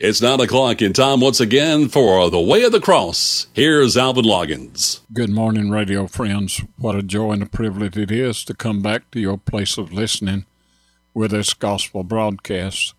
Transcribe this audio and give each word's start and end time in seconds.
It's 0.00 0.22
nine 0.22 0.38
o'clock 0.38 0.80
in 0.80 0.92
time 0.92 1.20
once 1.20 1.40
again 1.40 1.88
for 1.88 2.30
The 2.30 2.38
Way 2.38 2.62
of 2.62 2.70
the 2.70 2.78
Cross. 2.78 3.48
Here's 3.52 3.96
Alvin 3.96 4.24
Loggins. 4.24 5.00
Good 5.12 5.28
morning, 5.28 5.70
radio 5.70 6.06
friends. 6.06 6.62
What 6.76 6.94
a 6.94 7.02
joy 7.02 7.32
and 7.32 7.42
a 7.42 7.46
privilege 7.46 7.98
it 7.98 8.12
is 8.12 8.44
to 8.44 8.54
come 8.54 8.80
back 8.80 9.10
to 9.10 9.18
your 9.18 9.38
place 9.38 9.76
of 9.76 9.92
listening 9.92 10.46
with 11.14 11.32
this 11.32 11.52
gospel 11.52 12.04
broadcast. 12.04 12.94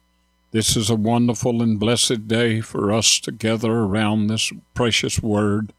This 0.51 0.75
is 0.75 0.89
a 0.89 0.95
wonderful 0.95 1.61
and 1.61 1.79
blessed 1.79 2.27
day 2.27 2.59
for 2.59 2.91
us 2.91 3.21
to 3.21 3.31
gather 3.31 3.71
around 3.71 4.27
this 4.27 4.51
precious 4.73 5.21
word 5.21 5.71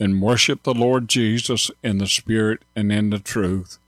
and 0.00 0.20
worship 0.20 0.64
the 0.64 0.74
Lord 0.74 1.08
Jesus 1.08 1.70
in 1.84 1.98
the 1.98 2.08
Spirit 2.08 2.62
and 2.74 2.90
in 2.90 3.10
the 3.10 3.20
truth. 3.20 3.78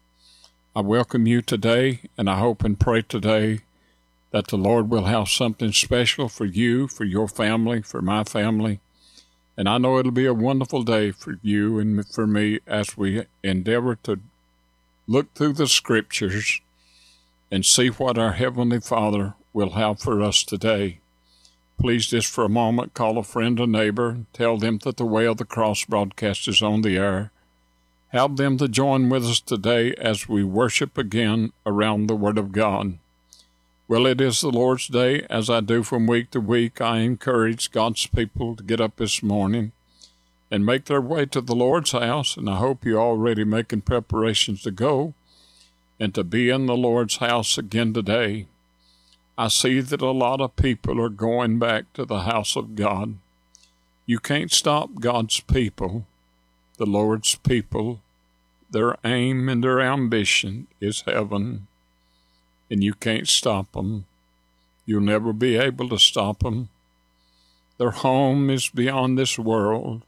I 0.77 0.81
welcome 0.83 1.27
you 1.27 1.43
today, 1.43 2.03
and 2.17 2.31
I 2.31 2.39
hope 2.39 2.63
and 2.63 2.79
pray 2.79 3.03
today 3.03 3.63
that 4.31 4.49
the 4.49 4.59
Lord 4.59 4.91
will 4.91 5.05
have 5.05 5.29
something 5.29 5.73
special 5.73 6.29
for 6.29 6.45
you, 6.45 6.89
for 6.89 7.05
your 7.05 7.29
family, 7.29 7.83
for 7.83 8.03
my 8.03 8.25
family. 8.25 8.81
And 9.57 9.69
I 9.69 9.79
know 9.79 9.99
it'll 9.99 10.13
be 10.13 10.27
a 10.27 10.35
wonderful 10.35 10.83
day 10.83 11.11
for 11.11 11.39
you 11.43 11.79
and 11.79 12.07
for 12.07 12.27
me 12.27 12.61
as 12.67 12.97
we 12.97 13.25
endeavor 13.43 13.97
to 14.03 14.21
look 15.07 15.33
through 15.35 15.55
the 15.55 15.67
scriptures 15.67 16.61
and 17.51 17.65
see 17.65 17.89
what 17.89 18.19
our 18.19 18.33
Heavenly 18.33 18.81
Father 18.81 19.35
will 19.53 19.71
have 19.71 20.01
for 20.01 20.23
us 20.23 20.43
today. 20.43 20.99
Please 21.79 22.07
just 22.07 22.31
for 22.31 22.45
a 22.45 22.49
moment 22.49 22.95
call 22.95 23.19
a 23.19 23.23
friend 23.23 23.61
or 23.61 23.67
neighbor, 23.67 24.19
tell 24.33 24.59
them 24.59 24.79
that 24.79 24.97
the 24.97 25.05
Way 25.05 25.27
of 25.27 25.37
the 25.37 25.45
Cross 25.45 25.85
broadcast 25.85 26.49
is 26.49 26.63
on 26.63 26.83
the 26.83 26.97
air. 26.97 27.31
Help 28.09 28.37
them 28.37 28.57
to 28.59 28.69
join 28.69 29.09
with 29.09 29.25
us 29.25 29.41
today 29.41 29.95
as 29.95 30.29
we 30.29 30.43
worship 30.43 30.97
again 30.97 31.53
around 31.65 32.07
the 32.07 32.17
Word 32.17 32.39
of 32.39 32.53
God. 32.53 32.99
Well, 33.89 34.07
it 34.07 34.21
is 34.21 34.41
the 34.41 34.51
Lord's 34.51 34.89
Day. 34.89 35.25
As 35.31 35.49
I 35.49 35.61
do 35.61 35.85
from 35.85 36.09
week 36.09 36.33
to 36.33 36.41
week, 36.41 36.81
I 36.81 36.99
encourage 36.99 37.71
God's 37.71 38.05
people 38.09 38.57
to 38.57 38.65
get 38.65 38.81
up 38.81 38.97
this 38.97 39.23
morning 39.23 39.71
and 40.51 40.67
make 40.67 40.87
their 40.87 41.01
way 41.01 41.25
to 41.27 41.41
the 41.41 41.55
Lord's 41.55 41.93
house. 41.93 42.37
And 42.37 42.51
I 42.51 42.57
hope 42.57 42.85
you're 42.85 43.01
already 43.01 43.45
making 43.45 43.83
preparations 43.83 44.63
to 44.63 44.73
go 44.73 45.15
and 46.01 46.13
to 46.17 46.25
be 46.25 46.51
in 46.51 46.67
the 46.67 46.77
Lord's 46.77 47.19
house 47.19 47.59
again 47.59 47.95
today. 47.95 48.47
I 49.39 49.47
see 49.47 49.79
that 49.79 50.03
a 50.03 50.11
lot 50.11 50.41
of 50.41 50.57
people 50.57 51.01
are 51.01 51.09
going 51.09 51.61
back 51.61 51.93
to 51.93 52.05
the 52.05 52.23
house 52.23 52.57
of 52.57 52.75
God. 52.75 53.15
You 54.05 54.19
can't 54.19 54.51
stop 54.51 54.99
God's 54.99 55.39
people, 55.39 56.07
the 56.77 56.87
Lord's 56.87 57.37
people. 57.37 58.01
Their 58.69 58.97
aim 59.05 59.49
and 59.49 59.63
their 59.63 59.81
ambition 59.81 60.67
is 60.81 61.03
heaven 61.03 61.69
and 62.71 62.83
you 62.83 62.95
can't 62.95 63.29
stop 63.29 63.73
them. 63.73 64.07
You'll 64.85 65.01
never 65.01 65.33
be 65.33 65.57
able 65.57 65.89
to 65.89 65.99
stop 65.99 66.41
them. 66.41 66.69
Their 67.79 67.91
home 67.91 68.49
is 68.49 68.69
beyond 68.69 69.19
this 69.19 69.39
world, 69.39 70.03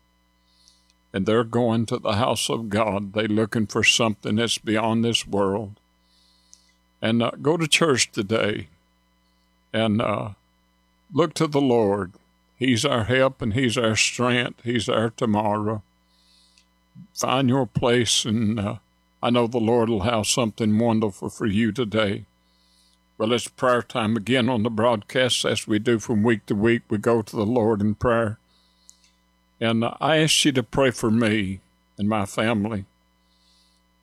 and 1.13 1.27
they're 1.27 1.45
going 1.45 1.87
to 1.87 1.99
the 1.99 2.15
house 2.15 2.49
of 2.49 2.71
God. 2.71 3.13
They're 3.13 3.29
looking 3.29 3.67
for 3.67 3.85
something 3.85 4.37
that's 4.37 4.59
beyond 4.59 5.05
this 5.05 5.27
world. 5.27 5.75
And 7.03 7.23
uh, 7.23 7.33
go 7.43 7.57
to 7.57 7.69
church 7.69 8.11
today 8.11 8.69
and 9.73 10.01
uh, 10.01 10.31
look 11.13 11.35
to 11.35 11.47
the 11.47 11.61
Lord. 11.61 12.13
He's 12.59 12.85
our 12.85 13.05
help 13.05 13.43
and 13.43 13.55
He's 13.55 13.77
our 13.77 13.97
strength. 13.97 14.63
He's 14.65 14.89
our 14.89 15.11
tomorrow. 15.11 15.83
Find 17.15 17.49
your 17.49 17.67
place, 17.67 18.25
and 18.25 18.59
uh, 18.59 18.77
I 19.23 19.31
know 19.31 19.47
the 19.47 19.59
Lord 19.59 19.89
will 19.89 20.03
have 20.03 20.27
something 20.27 20.79
wonderful 20.79 21.31
for 21.31 21.47
you 21.47 21.71
today. 21.71 22.25
Well, 23.19 23.33
it's 23.33 23.49
prayer 23.49 23.83
time 23.83 24.17
again 24.17 24.49
on 24.49 24.63
the 24.63 24.71
broadcast, 24.71 25.45
as 25.45 25.67
we 25.67 25.81
do 25.81 25.99
from 25.99 26.23
week 26.23 26.47
to 26.47 26.55
week. 26.55 26.83
We 26.89 26.99
go 26.99 27.21
to 27.21 27.35
the 27.35 27.45
Lord 27.45 27.81
in 27.81 27.97
prayer. 27.97 28.39
And 29.61 29.85
I 29.85 30.19
ask 30.19 30.45
you 30.45 30.53
to 30.53 30.63
pray 30.63 30.93
for 30.93 31.11
me 31.11 31.59
and 31.99 32.09
my 32.09 32.27
family. 32.27 32.85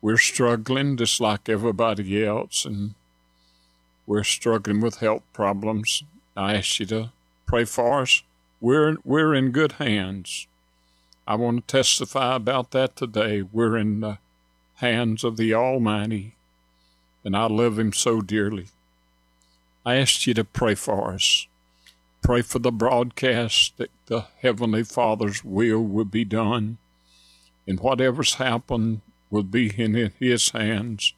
We're 0.02 0.18
struggling 0.18 0.98
just 0.98 1.18
like 1.18 1.48
everybody 1.48 2.26
else, 2.26 2.66
and 2.66 2.92
we're 4.06 4.22
struggling 4.22 4.82
with 4.82 4.96
health 4.96 5.22
problems. 5.32 6.02
I 6.36 6.56
ask 6.56 6.78
you 6.78 6.84
to 6.86 7.10
pray 7.46 7.64
for 7.64 8.02
us. 8.02 8.22
We're, 8.60 8.96
we're 9.02 9.34
in 9.34 9.50
good 9.50 9.72
hands. 9.72 10.46
I 11.26 11.36
want 11.36 11.66
to 11.66 11.72
testify 11.78 12.36
about 12.36 12.72
that 12.72 12.96
today. 12.96 13.40
We're 13.40 13.78
in 13.78 14.00
the 14.00 14.18
hands 14.74 15.24
of 15.24 15.38
the 15.38 15.54
Almighty, 15.54 16.34
and 17.24 17.34
I 17.34 17.46
love 17.46 17.78
Him 17.78 17.94
so 17.94 18.20
dearly. 18.20 18.66
I 19.86 19.94
ask 19.94 20.26
you 20.26 20.34
to 20.34 20.42
pray 20.42 20.74
for 20.74 21.12
us. 21.12 21.46
Pray 22.20 22.42
for 22.42 22.58
the 22.58 22.72
broadcast 22.72 23.76
that 23.76 23.90
the 24.06 24.24
Heavenly 24.42 24.82
Father's 24.82 25.44
will 25.44 25.80
will 25.80 26.04
be 26.04 26.24
done, 26.24 26.78
and 27.68 27.78
whatever's 27.78 28.34
happened 28.34 29.02
will 29.30 29.44
be 29.44 29.70
in 29.80 30.12
His 30.18 30.50
hands. 30.50 31.14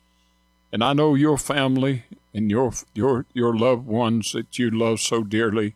And 0.71 0.85
I 0.85 0.93
know 0.93 1.15
your 1.15 1.39
family 1.39 2.05
and 2.35 2.51
your 2.51 2.73
your 2.93 3.25
your 3.33 3.57
loved 3.57 3.87
ones 3.87 4.33
that 4.33 4.59
you 4.59 4.71
love 4.71 5.01
so 5.01 5.23
dearly. 5.23 5.75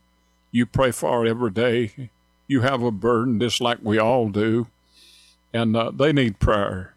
You 0.50 0.66
pray 0.66 0.91
for 0.91 1.25
every 1.25 1.50
day. 1.50 2.10
You 2.47 2.60
have 2.60 2.82
a 2.82 2.91
burden 2.91 3.41
just 3.41 3.62
like 3.62 3.78
we 3.82 3.98
all 3.98 4.28
do, 4.28 4.66
and 5.50 5.75
uh, 5.75 5.92
they 5.92 6.12
need 6.12 6.41
prayer. 6.41 6.92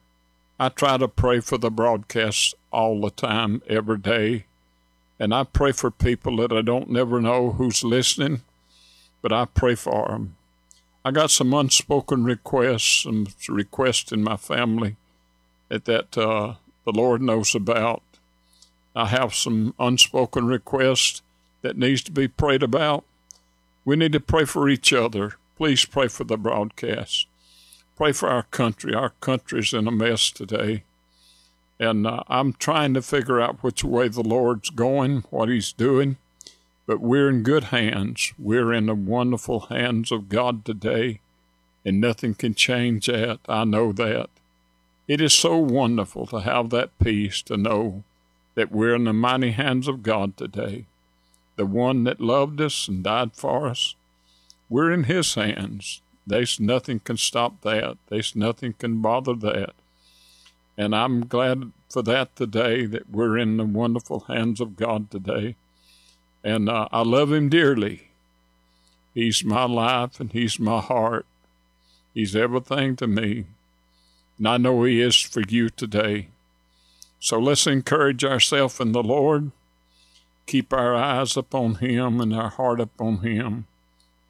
I 0.59 0.67
try 0.67 0.97
to 0.97 1.07
pray 1.07 1.39
for 1.39 1.57
the 1.57 1.71
broadcast 1.71 2.53
all 2.69 2.99
the 2.99 3.11
time, 3.11 3.61
every 3.69 3.99
day 3.99 4.45
and 5.19 5.33
I 5.33 5.43
pray 5.43 5.71
for 5.71 5.91
people 5.91 6.37
that 6.37 6.51
I 6.51 6.61
don't 6.61 6.89
never 6.89 7.21
know 7.21 7.51
who's 7.51 7.83
listening, 7.83 8.41
but 9.21 9.31
I 9.31 9.45
pray 9.45 9.75
for 9.75 10.07
them. 10.09 10.35
I 11.03 11.11
got 11.11 11.31
some 11.31 11.53
unspoken 11.53 12.23
requests, 12.23 13.03
some 13.03 13.27
requests 13.47 14.11
in 14.11 14.23
my 14.23 14.37
family 14.37 14.95
that, 15.69 16.17
uh, 16.17 16.55
the 16.85 16.91
Lord 16.91 17.21
knows 17.21 17.55
about. 17.55 18.01
I 18.95 19.07
have 19.07 19.35
some 19.35 19.73
unspoken 19.79 20.45
requests 20.45 21.21
that 21.63 21.77
needs 21.77 22.03
to 22.03 22.11
be 22.11 22.27
prayed 22.27 22.63
about. 22.63 23.03
We 23.83 23.95
need 23.95 24.13
to 24.13 24.19
pray 24.19 24.45
for 24.45 24.69
each 24.69 24.93
other. 24.93 25.33
Please 25.57 25.83
pray 25.83 26.07
for 26.07 26.23
the 26.23 26.37
broadcast. 26.37 27.27
Pray 27.95 28.11
for 28.11 28.29
our 28.29 28.43
country. 28.43 28.93
Our 28.93 29.11
country's 29.21 29.73
in 29.73 29.87
a 29.87 29.91
mess 29.91 30.31
today. 30.31 30.83
And 31.79 32.07
uh, 32.07 32.23
I'm 32.27 32.53
trying 32.53 32.93
to 32.93 33.01
figure 33.01 33.41
out 33.41 33.63
which 33.63 33.83
way 33.83 34.07
the 34.07 34.23
Lord's 34.23 34.69
going, 34.69 35.21
what 35.29 35.49
He's 35.49 35.73
doing. 35.73 36.17
But 36.87 37.01
we're 37.01 37.29
in 37.29 37.43
good 37.43 37.65
hands. 37.65 38.33
We're 38.37 38.71
in 38.71 38.85
the 38.85 38.95
wonderful 38.95 39.61
hands 39.61 40.11
of 40.11 40.29
God 40.29 40.63
today, 40.63 41.19
and 41.83 41.99
nothing 41.99 42.35
can 42.35 42.53
change 42.53 43.07
that. 43.07 43.39
I 43.49 43.65
know 43.65 43.91
that. 43.93 44.29
It 45.07 45.19
is 45.19 45.33
so 45.33 45.57
wonderful 45.57 46.25
to 46.27 46.39
have 46.41 46.69
that 46.69 46.97
peace 46.99 47.41
to 47.43 47.57
know 47.57 48.03
that 48.55 48.71
we're 48.71 48.95
in 48.95 49.03
the 49.03 49.13
mighty 49.13 49.51
hands 49.51 49.87
of 49.87 50.01
God 50.01 50.37
today. 50.37 50.85
The 51.57 51.65
one 51.65 52.03
that 52.05 52.19
loved 52.19 52.59
us 52.61 52.87
and 52.87 53.03
died 53.03 53.33
for 53.33 53.67
us. 53.67 53.95
We're 54.69 54.91
in 54.91 55.03
His 55.03 55.35
hands. 55.35 56.01
There's 56.25 56.59
nothing 56.59 56.99
can 56.99 57.17
stop 57.17 57.61
that. 57.61 57.97
There's 58.09 58.35
nothing 58.35 58.73
can 58.73 59.01
bother 59.01 59.35
that. 59.35 59.73
And 60.77 60.95
I'm 60.95 61.25
glad 61.25 61.71
for 61.89 62.01
that 62.03 62.35
today, 62.35 62.85
that 62.85 63.09
we're 63.09 63.37
in 63.37 63.57
the 63.57 63.65
wonderful 63.65 64.21
hands 64.21 64.59
of 64.59 64.75
God 64.75 65.09
today. 65.09 65.55
And 66.43 66.69
uh, 66.69 66.89
I 66.91 67.01
love 67.01 67.31
Him 67.31 67.49
dearly. 67.49 68.09
He's 69.13 69.43
my 69.43 69.65
life 69.65 70.19
and 70.19 70.31
He's 70.31 70.59
my 70.59 70.81
heart. 70.81 71.25
He's 72.13 72.35
everything 72.35 72.95
to 72.97 73.07
me. 73.07 73.45
And 74.37 74.47
I 74.47 74.57
know 74.57 74.83
He 74.83 75.01
is 75.01 75.15
for 75.15 75.41
you 75.47 75.69
today. 75.69 76.27
So 77.19 77.39
let's 77.39 77.65
encourage 77.65 78.23
ourselves 78.23 78.79
in 78.79 78.91
the 78.91 79.01
Lord. 79.01 79.51
Keep 80.45 80.73
our 80.73 80.93
eyes 80.93 81.37
upon 81.37 81.75
Him 81.75 82.19
and 82.19 82.35
our 82.35 82.49
heart 82.49 82.81
upon 82.81 83.19
Him. 83.19 83.65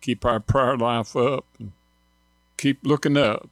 Keep 0.02 0.24
our 0.24 0.40
prayer 0.40 0.78
life 0.78 1.16
up. 1.16 1.46
Keep 2.58 2.80
looking 2.84 3.18
up 3.18 3.50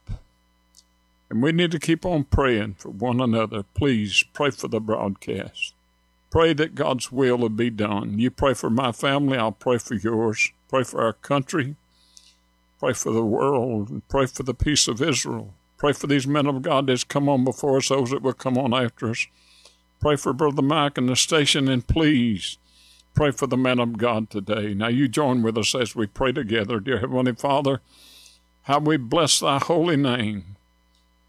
and 1.30 1.42
we 1.42 1.52
need 1.52 1.70
to 1.72 1.78
keep 1.78 2.04
on 2.04 2.24
praying 2.24 2.74
for 2.74 2.90
one 2.90 3.20
another. 3.20 3.62
Please 3.74 4.24
pray 4.32 4.50
for 4.50 4.68
the 4.68 4.80
broadcast. 4.80 5.74
Pray 6.30 6.52
that 6.52 6.74
God's 6.74 7.12
will 7.12 7.36
will 7.36 7.48
be 7.48 7.70
done. 7.70 8.18
You 8.18 8.30
pray 8.30 8.54
for 8.54 8.70
my 8.70 8.92
family, 8.92 9.38
I'll 9.38 9.52
pray 9.52 9.78
for 9.78 9.94
yours. 9.94 10.50
Pray 10.68 10.82
for 10.82 11.02
our 11.04 11.12
country. 11.12 11.76
Pray 12.80 12.92
for 12.92 13.12
the 13.12 13.24
world. 13.24 14.02
Pray 14.08 14.26
for 14.26 14.42
the 14.42 14.54
peace 14.54 14.88
of 14.88 15.00
Israel. 15.00 15.54
Pray 15.78 15.92
for 15.92 16.06
these 16.06 16.26
men 16.26 16.46
of 16.46 16.62
God 16.62 16.86
that's 16.86 17.04
come 17.04 17.28
on 17.28 17.44
before 17.44 17.76
us, 17.76 17.88
those 17.88 18.10
that 18.10 18.22
will 18.22 18.32
come 18.32 18.58
on 18.58 18.74
after 18.74 19.10
us. 19.10 19.26
Pray 20.00 20.16
for 20.16 20.32
Brother 20.32 20.62
Mike 20.62 20.98
and 20.98 21.08
the 21.08 21.16
station, 21.16 21.68
and 21.68 21.86
please 21.86 22.58
pray 23.14 23.30
for 23.30 23.46
the 23.46 23.56
men 23.56 23.78
of 23.78 23.96
God 23.96 24.28
today. 24.28 24.74
Now 24.74 24.88
you 24.88 25.08
join 25.08 25.42
with 25.42 25.56
us 25.56 25.74
as 25.74 25.94
we 25.94 26.06
pray 26.06 26.32
together. 26.32 26.80
Dear 26.80 26.98
Heavenly 26.98 27.34
Father, 27.34 27.80
how 28.62 28.80
we 28.80 28.96
bless 28.96 29.40
thy 29.40 29.58
holy 29.58 29.96
name. 29.96 30.56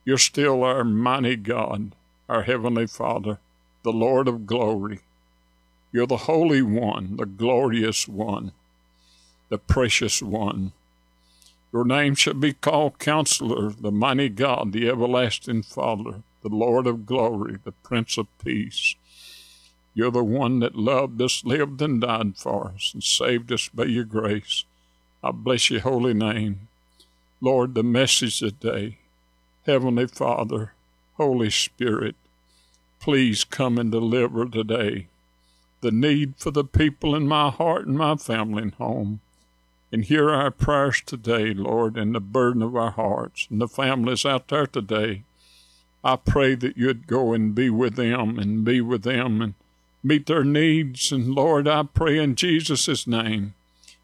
You're 0.06 0.18
still 0.20 0.64
our 0.64 0.84
mighty 0.84 1.36
God, 1.36 1.92
our 2.30 2.44
Heavenly 2.44 2.88
Father, 2.88 3.40
the 3.84 3.92
Lord 3.92 4.28
of 4.28 4.46
glory. 4.46 5.00
You're 5.92 6.08
the 6.08 6.18
Holy 6.18 6.62
One, 6.62 7.18
the 7.18 7.26
glorious 7.26 8.08
one. 8.08 8.52
the 9.50 9.58
precious 9.58 10.22
one. 10.22 10.72
Your 11.72 11.86
name 11.86 12.16
shall 12.16 12.34
be 12.34 12.54
called 12.54 13.00
Counselor, 13.00 13.72
the 13.72 13.92
mighty 13.92 14.30
God, 14.30 14.72
the 14.72 14.90
everlasting 14.90 15.64
Father, 15.64 16.24
the 16.42 16.50
Lord 16.50 16.88
of 16.88 17.06
glory, 17.06 17.58
the 17.64 17.72
Prince 17.72 18.18
of 18.18 18.28
Peace. 18.44 18.96
You're 19.94 20.12
the 20.12 20.24
one 20.24 20.60
that 20.60 20.76
loved 20.76 21.22
us, 21.22 21.44
lived, 21.46 21.82
and 21.82 22.02
died 22.02 22.38
for 22.38 22.72
us, 22.76 22.92
and 22.94 23.04
saved 23.04 23.52
us 23.52 23.70
by 23.70 23.86
your 23.86 24.04
grace. 24.04 24.66
I 25.24 25.32
bless 25.32 25.70
your 25.70 25.82
holy 25.82 26.14
name. 26.14 26.68
Lord, 27.42 27.76
the 27.76 27.84
message 27.84 28.40
today, 28.40 28.98
Heavenly 29.66 30.06
Father, 30.06 30.74
Holy 31.16 31.50
Spirit, 31.50 32.16
please 33.00 33.44
come 33.44 33.80
and 33.80 33.92
deliver 33.92 34.46
today 34.46 35.08
the 35.82 35.90
need 35.90 36.36
for 36.38 36.52
the 36.52 36.64
people 36.64 37.16
in 37.16 37.28
my 37.28 37.50
heart 37.50 37.88
and 37.88 37.98
my 37.98 38.16
family 38.16 38.62
and 38.62 38.76
home. 38.76 39.22
And 39.92 40.06
hear 40.06 40.30
our 40.30 40.52
prayers 40.52 41.02
today, 41.04 41.54
Lord, 41.54 41.98
and 41.98 42.14
the 42.14 42.20
burden 42.20 42.62
of 42.62 42.76
our 42.76 42.92
hearts 42.92 43.48
and 43.50 43.60
the 43.60 43.68
families 43.68 44.24
out 44.24 44.50
there 44.50 44.68
today. 44.68 45.24
I 46.04 46.18
pray 46.18 46.54
that 46.56 46.78
you'd 46.78 47.08
go 47.08 47.34
and 47.34 47.56
be 47.56 47.72
with 47.72 47.96
them 47.96 48.38
and 48.38 48.64
be 48.64 48.82
with 48.82 49.02
them 49.02 49.42
and 49.42 49.54
meet 50.04 50.28
their 50.28 50.44
needs. 50.44 51.12
And 51.12 51.34
Lord, 51.34 51.68
I 51.68 51.84
pray 51.84 52.20
in 52.20 52.36
Jesus' 52.36 53.08
name, 53.08 53.56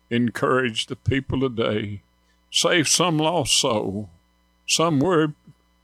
encourage 0.10 0.88
the 0.88 0.96
people 0.96 1.42
today. 1.42 2.02
Save 2.50 2.88
some 2.88 3.18
lost 3.18 3.60
soul, 3.60 4.10
some 4.66 5.00
weary, 5.00 5.34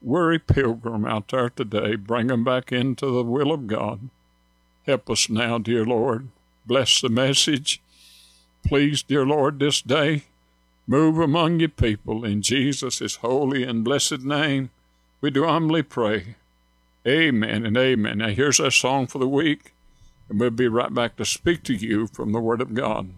weary 0.02 0.40
pilgrim 0.40 1.06
out 1.06 1.30
there 1.30 1.50
today. 1.50 1.96
Bring 1.96 2.28
them 2.28 2.44
back 2.44 2.72
into 2.72 3.12
the 3.12 3.24
will 3.24 3.52
of 3.52 3.68
God. 3.68 4.10
Help 4.86 5.10
us 5.10 5.30
now, 5.30 5.58
dear 5.58 5.86
Lord. 5.86 6.30
Bless 6.66 7.02
the 7.02 7.10
message. 7.10 7.82
Please, 8.66 9.04
dear 9.04 9.26
Lord, 9.26 9.60
this 9.60 9.82
day, 9.82 10.24
move 10.86 11.20
among 11.20 11.60
your 11.60 11.70
people 11.70 12.26
in 12.26 12.42
Jesus' 12.42 13.18
holy 13.18 13.64
and 13.64 13.84
blessed 13.84 14.22
name. 14.22 14.70
We 15.22 15.32
do 15.32 15.46
humbly 15.46 15.84
pray. 15.84 16.36
Amen 17.06 17.66
and 17.66 17.78
amen. 17.78 18.20
Now, 18.20 18.30
here's 18.30 18.60
our 18.60 18.72
song 18.72 19.08
for 19.08 19.20
the 19.20 19.28
week 19.28 19.74
and 20.30 20.40
we'll 20.40 20.50
be 20.50 20.68
right 20.68 20.94
back 20.94 21.16
to 21.18 21.26
speak 21.26 21.64
to 21.64 21.74
you 21.74 22.08
from 22.08 22.32
the 22.32 22.40
Word 22.40 22.62
of 22.62 22.74
God. 22.74 23.10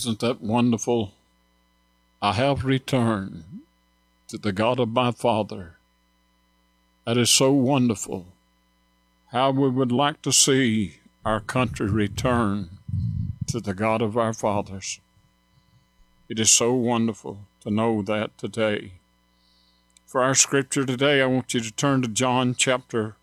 Isn't 0.00 0.20
that 0.20 0.40
wonderful? 0.40 1.12
I 2.22 2.32
have 2.32 2.64
returned 2.64 3.44
to 4.28 4.38
the 4.38 4.50
God 4.50 4.80
of 4.80 4.88
my 4.88 5.10
father. 5.10 5.76
That 7.04 7.18
is 7.18 7.28
so 7.28 7.52
wonderful. 7.52 8.24
How 9.26 9.50
we 9.50 9.68
would 9.68 9.92
like 9.92 10.22
to 10.22 10.32
see 10.32 11.00
our 11.22 11.40
country 11.40 11.86
return 11.86 12.78
to 13.48 13.60
the 13.60 13.74
God 13.74 14.00
of 14.00 14.16
our 14.16 14.32
fathers. 14.32 15.00
It 16.30 16.40
is 16.40 16.50
so 16.50 16.72
wonderful 16.72 17.40
to 17.60 17.70
know 17.70 18.00
that 18.00 18.38
today. 18.38 18.92
For 20.06 20.22
our 20.22 20.34
scripture 20.34 20.86
today, 20.86 21.20
I 21.20 21.26
want 21.26 21.52
you 21.52 21.60
to 21.60 21.72
turn 21.72 22.00
to 22.00 22.08
John 22.08 22.54
chapter 22.54 23.16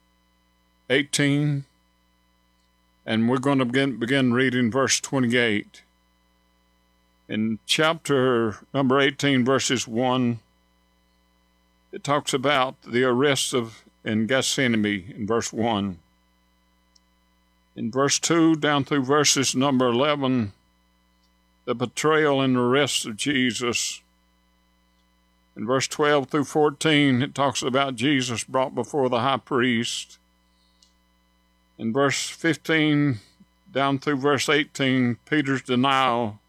18, 0.91 1.65
and 3.03 3.27
we're 3.27 3.39
going 3.39 3.57
to 3.57 3.65
begin, 3.65 3.97
begin 3.97 4.31
reading 4.31 4.69
verse 4.69 4.99
28. 4.99 5.81
In 7.29 7.59
chapter 7.65 8.57
number 8.73 8.99
18, 8.99 9.43
verses 9.43 9.87
1, 9.87 10.39
it 11.91 12.03
talks 12.03 12.33
about 12.33 12.81
the 12.83 13.03
arrest 13.03 13.53
of 13.53 13.83
in 14.05 14.25
Gethsemane 14.25 15.13
in 15.15 15.27
verse 15.27 15.51
1. 15.51 15.99
In 17.75 17.91
verse 17.91 18.17
2 18.19 18.55
down 18.55 18.85
through 18.85 19.03
verses 19.03 19.53
number 19.53 19.87
11, 19.87 20.53
the 21.65 21.75
betrayal 21.75 22.39
and 22.41 22.55
arrest 22.55 23.05
of 23.05 23.17
Jesus. 23.17 24.01
In 25.57 25.65
verse 25.65 25.87
12 25.87 26.29
through 26.29 26.45
14, 26.45 27.21
it 27.21 27.35
talks 27.35 27.61
about 27.61 27.95
Jesus 27.95 28.45
brought 28.45 28.73
before 28.73 29.09
the 29.09 29.19
high 29.19 29.37
priest. 29.37 30.17
In 31.77 31.91
verse 31.91 32.29
15 32.29 33.19
down 33.73 33.99
through 33.99 34.15
verse 34.15 34.47
18, 34.47 35.17
Peter's 35.25 35.61
denial. 35.61 36.39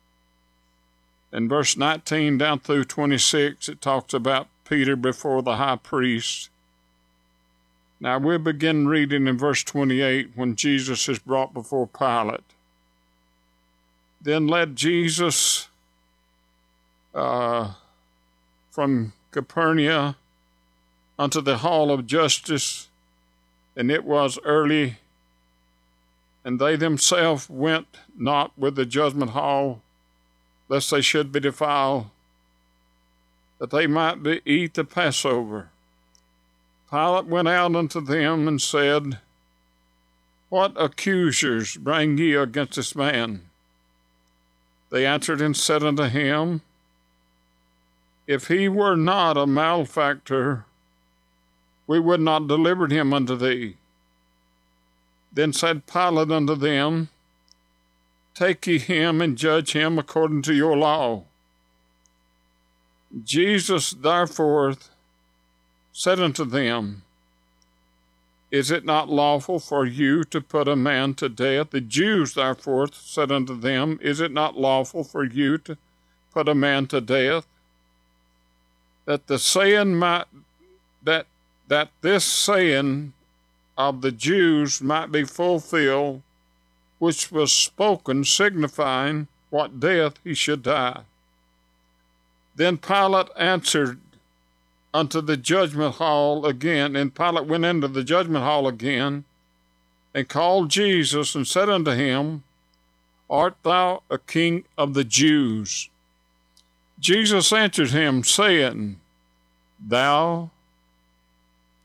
In 1.33 1.49
verse 1.49 1.77
19 1.77 2.39
down 2.39 2.61
through 2.61 2.85
26, 2.85 3.69
it 3.69 3.81
talks 3.81 4.15
about 4.15 4.49
Peter 4.69 4.97
before 4.97 5.43
the 5.43 5.57
high 5.57 5.77
priest. 5.77 6.49
Now 8.01 8.19
we'll 8.19 8.39
begin 8.39 8.87
reading 8.87 9.27
in 9.27 9.37
verse 9.37 9.63
28 9.65 10.31
when 10.35 10.57
Jesus 10.57 11.09
is 11.09 11.19
brought 11.19 11.53
before 11.53 11.87
Pilate. 11.87 12.41
Then 14.21 14.47
led 14.47 14.77
Jesus 14.77 15.69
uh, 17.15 17.73
from 18.71 19.13
Capernaum 19.33 20.17
unto 21.19 21.41
the 21.41 21.59
hall 21.59 21.91
of 21.91 22.07
justice, 22.07 22.89
and 23.77 23.91
it 23.91 24.05
was 24.05 24.39
early, 24.45 24.99
and 26.45 26.61
they 26.61 26.77
themselves 26.77 27.51
went 27.51 27.89
not 28.17 28.57
with 28.57 28.77
the 28.77 28.87
judgment 28.87 29.33
hall, 29.33 29.83
lest 30.69 30.91
they 30.91 31.01
should 31.01 31.33
be 31.33 31.41
defiled, 31.41 32.07
that 33.59 33.71
they 33.71 33.87
might 33.87 34.23
be, 34.23 34.41
eat 34.45 34.75
the 34.75 34.85
Passover. 34.85 35.71
Pilate 36.91 37.27
went 37.27 37.49
out 37.49 37.75
unto 37.75 38.01
them 38.01 38.49
and 38.49 38.61
said, 38.61 39.19
What 40.49 40.73
accusers 40.77 41.77
bring 41.77 42.17
ye 42.19 42.35
against 42.35 42.77
this 42.77 42.95
man? 42.95 43.43
They 44.91 45.05
answered 45.05 45.41
and 45.41 45.57
said 45.57 45.83
unto 45.83 46.05
him, 46.05 46.63
If 48.27 48.49
he 48.49 48.69
were 48.69 48.97
not 48.97 49.37
a 49.37 49.47
malefactor, 49.47 50.65
we 51.87 51.99
would 51.99 52.21
not 52.21 52.49
deliver 52.49 52.87
him 52.87 53.13
unto 53.13 53.37
thee. 53.37 53.77
Then 55.33 55.53
said 55.53 55.87
Pilate 55.87 56.31
unto 56.31 56.55
them, 56.55 57.09
Take 58.39 58.69
ye 58.69 58.79
him 58.79 59.21
and 59.21 59.37
judge 59.37 59.73
him 59.73 59.99
according 59.99 60.43
to 60.43 60.55
your 60.55 60.77
law. 60.77 61.25
Jesus 63.25 63.91
therefore 63.91 64.77
said 65.91 66.21
unto 66.21 66.45
them, 66.45 67.03
Is 68.53 68.71
it 68.71 68.85
not 68.85 69.09
lawful 69.09 69.59
for 69.59 69.85
you 69.85 70.23
to 70.23 70.41
put 70.41 70.69
a 70.69 70.77
man 70.77 71.15
to 71.15 71.29
death? 71.29 71.71
The 71.71 71.81
Jews 71.81 72.35
therefore 72.35 72.91
said 72.93 73.33
unto 73.33 73.59
them, 73.59 73.99
Is 74.01 74.21
it 74.21 74.31
not 74.31 74.57
lawful 74.57 75.03
for 75.03 75.25
you 75.25 75.59
to 75.59 75.77
put 76.33 76.49
a 76.49 76.55
man 76.55 76.87
to 76.87 77.01
death? 77.01 77.45
That 79.05 79.27
the 79.27 79.41
saying 79.41 79.97
might 79.97 80.27
that 81.03 81.27
that 81.67 81.91
this 82.03 82.25
saying 82.25 83.15
of 83.77 84.01
the 84.01 84.13
Jews 84.13 84.81
might 84.81 85.11
be 85.11 85.25
fulfilled, 85.25 86.23
which 86.99 87.31
was 87.31 87.53
spoken, 87.53 88.25
signifying 88.25 89.29
what 89.51 89.81
death 89.81 90.15
he 90.25 90.35
should 90.35 90.63
die. 90.63 91.03
Then 92.57 92.77
Pilate 92.77 93.29
answered 93.37 94.01
unto 94.93 95.21
the 95.21 95.37
judgment 95.37 95.97
hall 95.97 96.45
again. 96.47 96.97
And 96.97 97.15
Pilate 97.15 97.47
went 97.47 97.65
into 97.65 97.89
the 97.89 98.05
judgment 98.05 98.45
hall 98.45 98.67
again 98.67 99.25
and 100.15 100.29
called 100.29 100.71
Jesus 100.71 101.35
and 101.35 101.47
said 101.47 101.69
unto 101.69 101.93
him, 101.93 102.43
Art 103.31 103.57
thou 103.63 104.03
a 104.11 104.19
king 104.19 104.65
of 104.77 104.95
the 104.95 105.05
Jews? 105.05 105.91
Jesus 106.99 107.53
answered 107.53 107.91
him, 107.91 108.25
saying, 108.25 108.99
Thou 109.79 110.51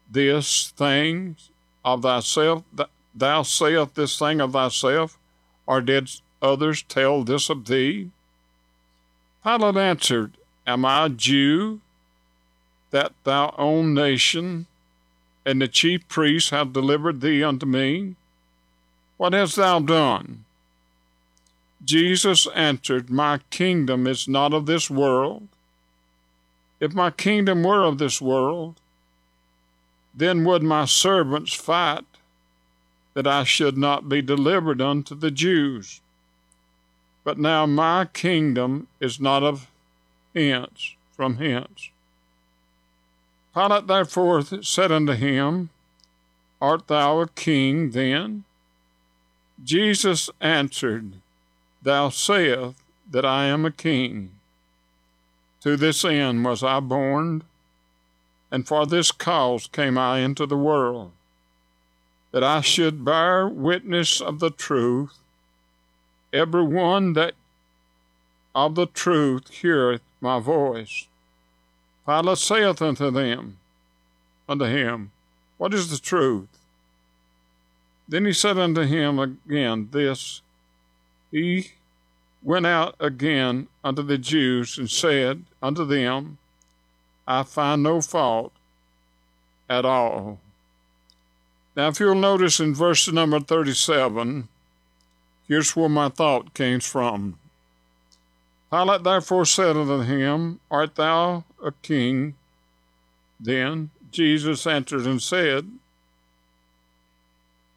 this 0.10 0.72
thing 0.75 1.36
of 1.84 2.01
thyself, 2.01 2.63
thou 3.15 3.43
sayest 3.43 3.96
this 3.96 4.17
thing 4.17 4.41
of 4.41 4.53
thyself, 4.53 5.17
or 5.65 5.82
did 5.82 6.10
others 6.41 6.84
tell 6.84 7.24
this 7.24 7.50
of 7.50 7.65
thee? 7.65 8.10
Pilate 9.43 9.77
answered, 9.77 10.34
Am 10.65 10.86
I 10.86 11.05
a 11.05 11.10
Jew? 11.10 11.82
that 12.93 13.12
thou 13.24 13.53
own 13.58 13.93
nation 13.93 14.67
and 15.46 15.60
the 15.60 15.67
chief 15.67 16.08
priests 16.08 16.51
have 16.51 16.72
delivered 16.72 17.20
thee 17.20 17.43
unto 17.43 17.65
me? 17.65 18.15
What 19.17 19.34
hast 19.34 19.55
thou 19.55 19.79
done? 19.79 20.46
Jesus 21.84 22.48
answered, 22.53 23.10
My 23.10 23.39
kingdom 23.50 24.05
is 24.05 24.27
not 24.27 24.53
of 24.53 24.67
this 24.67 24.91
world. 24.91 25.48
If 26.79 26.93
my 26.93 27.10
kingdom 27.10 27.63
were 27.63 27.84
of 27.84 27.98
this 27.98 28.22
world, 28.22 28.75
then 30.13 30.46
would 30.46 30.62
my 30.62 30.86
servants 30.86 31.53
fight 31.53 32.05
that 33.13 33.27
I 33.27 33.43
should 33.43 33.77
not 33.77 34.10
be 34.10 34.22
delivered 34.22 34.82
unto 34.82 35.15
the 35.15 35.32
Jews. 35.32 36.01
But 37.24 37.38
now 37.38 37.65
my 37.65 38.05
kingdom 38.05 38.88
is 39.00 39.20
not 39.20 39.43
of 39.43 39.67
hence, 40.36 40.96
from 41.15 41.38
hence. 41.38 41.89
Pilate 43.53 43.88
therefore 43.88 44.41
said 44.63 44.91
unto 44.91 45.13
him, 45.13 45.70
Art 46.60 46.88
thou 46.88 47.20
a 47.20 47.27
king 47.27 47.91
then? 47.91 48.46
Jesus 49.63 50.29
answered, 50.41 51.13
Thou 51.82 52.10
sayest 52.10 52.75
that 53.10 53.25
I 53.25 53.46
am 53.46 53.65
a 53.65 53.72
king. 53.72 54.32
To 55.62 55.77
this 55.77 56.03
end 56.03 56.43
was 56.43 56.63
I 56.63 56.79
born, 56.79 57.43
and 58.51 58.67
for 58.67 58.86
this 58.86 59.12
cause 59.12 59.67
came 59.67 59.98
I 59.98 60.20
into 60.20 60.46
the 60.46 60.58
world, 60.58 61.12
that 62.33 62.43
I 62.43 62.61
should 62.61 63.05
bear 63.05 63.47
witness 63.47 64.19
of 64.19 64.39
the 64.39 64.49
truth. 64.49 65.19
Every 66.33 66.63
one 66.63 67.13
that 67.13 67.35
of 68.55 68.73
the 68.73 68.87
truth 68.87 69.49
heareth 69.51 70.01
my 70.19 70.39
voice. 70.39 71.07
Pilate 72.07 72.39
saith 72.39 72.81
unto 72.81 73.11
them, 73.11 73.57
unto 74.49 74.65
him, 74.65 75.11
What 75.57 75.75
is 75.75 75.91
the 75.91 75.99
truth? 75.99 76.49
Then 78.07 78.25
he 78.25 78.33
said 78.33 78.57
unto 78.57 78.81
him 78.81 79.19
again 79.19 79.89
this 79.91 80.41
He 81.31 81.71
went 82.41 82.65
out 82.65 82.95
again 82.99 83.67
unto 83.83 84.01
the 84.01 84.17
Jews 84.17 84.77
and 84.79 84.89
said 84.89 85.43
unto 85.61 85.85
them, 85.85 86.39
I 87.27 87.43
find 87.43 87.83
no 87.83 88.01
fault 88.01 88.51
at 89.69 89.85
all. 89.85 90.39
Now, 91.75 91.87
if 91.87 91.99
you'll 91.99 92.15
notice 92.15 92.59
in 92.59 92.75
verse 92.75 93.11
number 93.11 93.39
37, 93.39 94.47
here's 95.47 95.75
where 95.75 95.89
my 95.89 96.09
thought 96.09 96.53
came 96.53 96.79
from. 96.79 97.39
Pilate 98.69 99.03
therefore 99.03 99.45
said 99.45 99.75
unto 99.75 100.01
him, 100.01 100.59
Art 100.69 100.95
thou 100.95 101.45
a 101.63 101.71
king? 101.81 102.35
Then 103.39 103.89
Jesus 104.11 104.67
answered 104.67 105.05
and 105.05 105.21
said, 105.21 105.67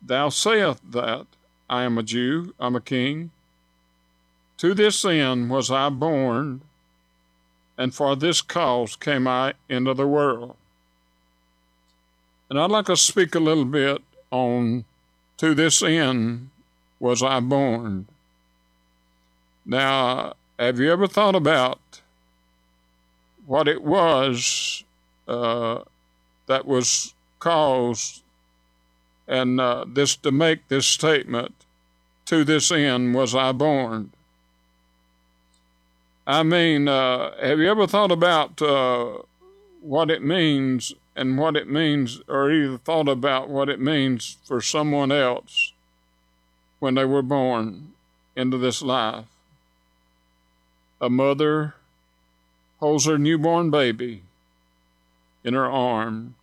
Thou 0.03 0.29
sayest 0.29 0.93
that 0.93 1.27
I 1.69 1.83
am 1.83 1.99
a 1.99 2.03
Jew, 2.03 2.55
I'm 2.61 2.77
a 2.77 2.81
king. 2.81 3.31
To 4.59 4.73
this 4.73 5.05
end 5.05 5.51
was 5.51 5.71
I 5.71 5.89
born, 5.89 6.63
and 7.77 7.95
for 7.95 8.15
this 8.15 8.41
cause 8.41 8.97
came 8.97 9.27
I 9.27 9.55
into 9.69 9.93
the 9.95 10.07
world. 10.07 10.57
And 12.49 12.59
I'd 12.59 12.71
like 12.71 12.87
to 12.87 12.97
speak 12.97 13.35
a 13.35 13.41
little 13.41 13.65
bit 13.65 14.03
on 14.31 14.85
to 15.39 15.55
this 15.55 15.83
end 15.83 16.51
was 17.01 17.23
I 17.23 17.41
born. 17.41 18.07
Now, 19.65 20.35
have 20.59 20.79
you 20.79 20.93
ever 20.93 21.07
thought 21.07 21.35
about 21.35 21.81
what 23.47 23.69
it 23.69 23.83
was 23.83 24.85
uh, 25.29 25.81
that 26.47 26.67
was 26.67 27.15
caused, 27.39 28.23
and 29.29 29.61
uh, 29.61 29.85
this 29.89 30.17
to 30.17 30.31
make 30.31 30.69
this 30.69 30.87
statement, 30.87 31.55
to 32.27 32.45
this 32.45 32.71
end 32.71 33.15
was 33.15 33.35
I 33.35 33.53
born. 33.53 34.13
I 36.27 36.43
mean, 36.43 36.89
uh, 36.89 37.37
have 37.41 37.59
you 37.59 37.71
ever 37.71 37.87
thought 37.87 38.11
about 38.11 38.61
uh, 38.61 39.19
what 39.81 40.11
it 40.11 40.23
means 40.23 40.93
and 41.17 41.39
what 41.39 41.57
it 41.57 41.67
means, 41.67 42.21
or 42.29 42.53
even 42.53 42.77
thought 42.79 43.09
about 43.09 43.49
what 43.49 43.71
it 43.71 43.81
means 43.81 44.37
for 44.45 44.61
someone 44.61 45.11
else 45.11 45.73
when 46.79 46.95
they 46.95 47.07
were 47.07 47.23
born 47.23 47.93
into 48.37 48.59
this 48.59 48.83
life? 48.83 49.25
A 51.01 51.09
mother 51.09 51.75
holds 52.81 53.07
her 53.07 53.17
newborn 53.17 53.71
baby 53.71 54.23
in 55.43 55.55
her 55.55 55.71
arm. 55.71 56.35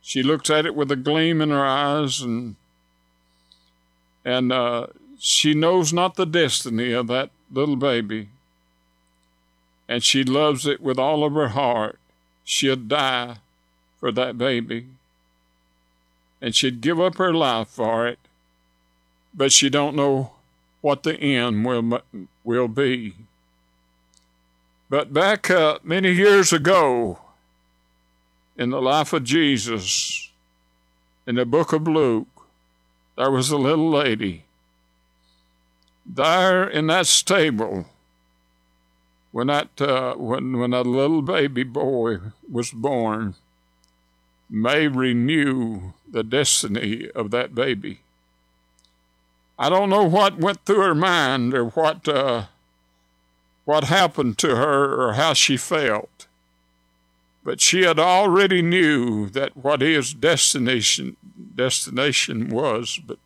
She 0.00 0.22
looks 0.22 0.48
at 0.48 0.64
it 0.64 0.76
with 0.76 0.92
a 0.92 0.96
gleam 0.96 1.40
in 1.40 1.50
her 1.50 1.66
eyes, 1.66 2.20
and 2.20 2.54
and 4.24 4.52
uh, 4.52 4.86
she 5.18 5.54
knows 5.54 5.92
not 5.92 6.14
the 6.14 6.24
destiny 6.24 6.92
of 6.92 7.08
that 7.08 7.30
little 7.50 7.76
baby, 7.76 8.28
and 9.88 10.04
she 10.04 10.22
loves 10.22 10.66
it 10.66 10.80
with 10.80 11.00
all 11.00 11.24
of 11.24 11.32
her 11.32 11.48
heart. 11.48 11.98
She'd 12.44 12.88
die 12.88 13.38
for 14.04 14.12
that 14.12 14.36
baby, 14.36 14.84
and 16.42 16.54
she'd 16.54 16.82
give 16.82 17.00
up 17.00 17.16
her 17.16 17.32
life 17.32 17.68
for 17.68 18.06
it, 18.06 18.18
but 19.32 19.50
she 19.50 19.70
don't 19.70 19.96
know 19.96 20.32
what 20.82 21.04
the 21.04 21.18
end 21.18 21.64
will 21.64 22.02
will 22.44 22.68
be. 22.68 23.14
But 24.90 25.14
back 25.14 25.50
uh, 25.50 25.78
many 25.82 26.10
years 26.10 26.52
ago, 26.52 27.18
in 28.58 28.68
the 28.68 28.82
life 28.82 29.14
of 29.14 29.24
Jesus, 29.24 30.30
in 31.26 31.36
the 31.36 31.46
book 31.46 31.72
of 31.72 31.88
Luke, 31.88 32.28
there 33.16 33.30
was 33.30 33.50
a 33.50 33.56
little 33.56 33.88
lady. 33.88 34.44
There 36.04 36.68
in 36.68 36.88
that 36.88 37.06
stable, 37.06 37.86
when 39.32 39.46
that 39.46 39.80
uh, 39.80 40.12
when 40.16 40.58
when 40.58 40.72
that 40.72 40.86
little 40.86 41.22
baby 41.22 41.62
boy 41.62 42.18
was 42.52 42.70
born, 42.70 43.36
Mary 44.54 44.86
renew 44.86 45.92
the 46.08 46.22
destiny 46.22 47.10
of 47.10 47.32
that 47.32 47.56
baby. 47.56 47.98
I 49.58 49.68
don't 49.68 49.90
know 49.90 50.04
what 50.04 50.38
went 50.38 50.64
through 50.64 50.80
her 50.80 50.94
mind 50.94 51.54
or 51.54 51.64
what 51.70 52.06
uh, 52.06 52.44
what 53.64 53.84
happened 53.84 54.38
to 54.38 54.54
her 54.54 54.94
or 54.94 55.14
how 55.14 55.32
she 55.32 55.56
felt. 55.56 56.28
But 57.42 57.60
she 57.60 57.82
had 57.82 57.98
already 57.98 58.62
knew 58.62 59.28
that 59.30 59.56
what 59.56 59.80
his 59.80 60.14
destination 60.14 61.16
destination 61.56 62.48
was, 62.48 63.00
but 63.04 63.18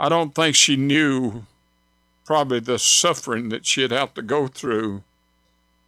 I 0.00 0.08
don't 0.08 0.34
think 0.34 0.56
she 0.56 0.76
knew 0.76 1.44
probably 2.24 2.60
the 2.60 2.78
suffering 2.78 3.50
that 3.50 3.66
she'd 3.66 3.90
have 3.90 4.14
to 4.14 4.22
go 4.22 4.46
through 4.46 5.02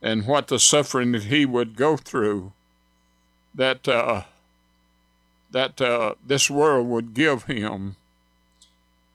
and 0.02 0.26
what 0.26 0.49
the 0.49 0.59
suffering 0.59 1.12
that 1.12 1.25
he 1.25 1.47
would 1.47 1.76
go 1.76 1.97
through 1.97 2.52
that 3.55 3.88
uh, 3.88 4.25
that 5.50 5.80
uh, 5.80 6.14
this 6.25 6.50
world 6.50 6.87
would 6.88 7.14
give 7.14 7.45
him 7.45 7.97